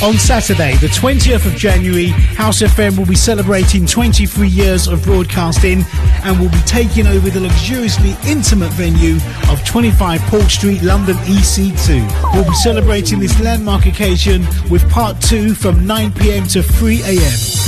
On 0.01 0.17
Saturday, 0.17 0.77
the 0.77 0.87
20th 0.87 1.45
of 1.45 1.53
January, 1.55 2.07
House 2.07 2.63
FM 2.63 2.97
will 2.97 3.05
be 3.05 3.13
celebrating 3.13 3.85
23 3.85 4.47
years 4.47 4.87
of 4.87 5.03
broadcasting 5.03 5.83
and 6.23 6.39
will 6.39 6.49
be 6.49 6.61
taking 6.61 7.05
over 7.05 7.29
the 7.29 7.41
luxuriously 7.41 8.15
intimate 8.25 8.71
venue 8.71 9.17
of 9.51 9.63
25 9.63 10.21
Paul 10.21 10.41
Street, 10.49 10.81
London 10.81 11.17
EC2. 11.17 12.33
We'll 12.33 12.45
be 12.45 12.55
celebrating 12.55 13.19
this 13.19 13.39
landmark 13.41 13.85
occasion 13.85 14.43
with 14.71 14.89
part 14.89 15.21
two 15.21 15.53
from 15.53 15.85
9 15.85 16.13
pm 16.13 16.47
to 16.47 16.63
3 16.79 17.03
am. 17.03 17.59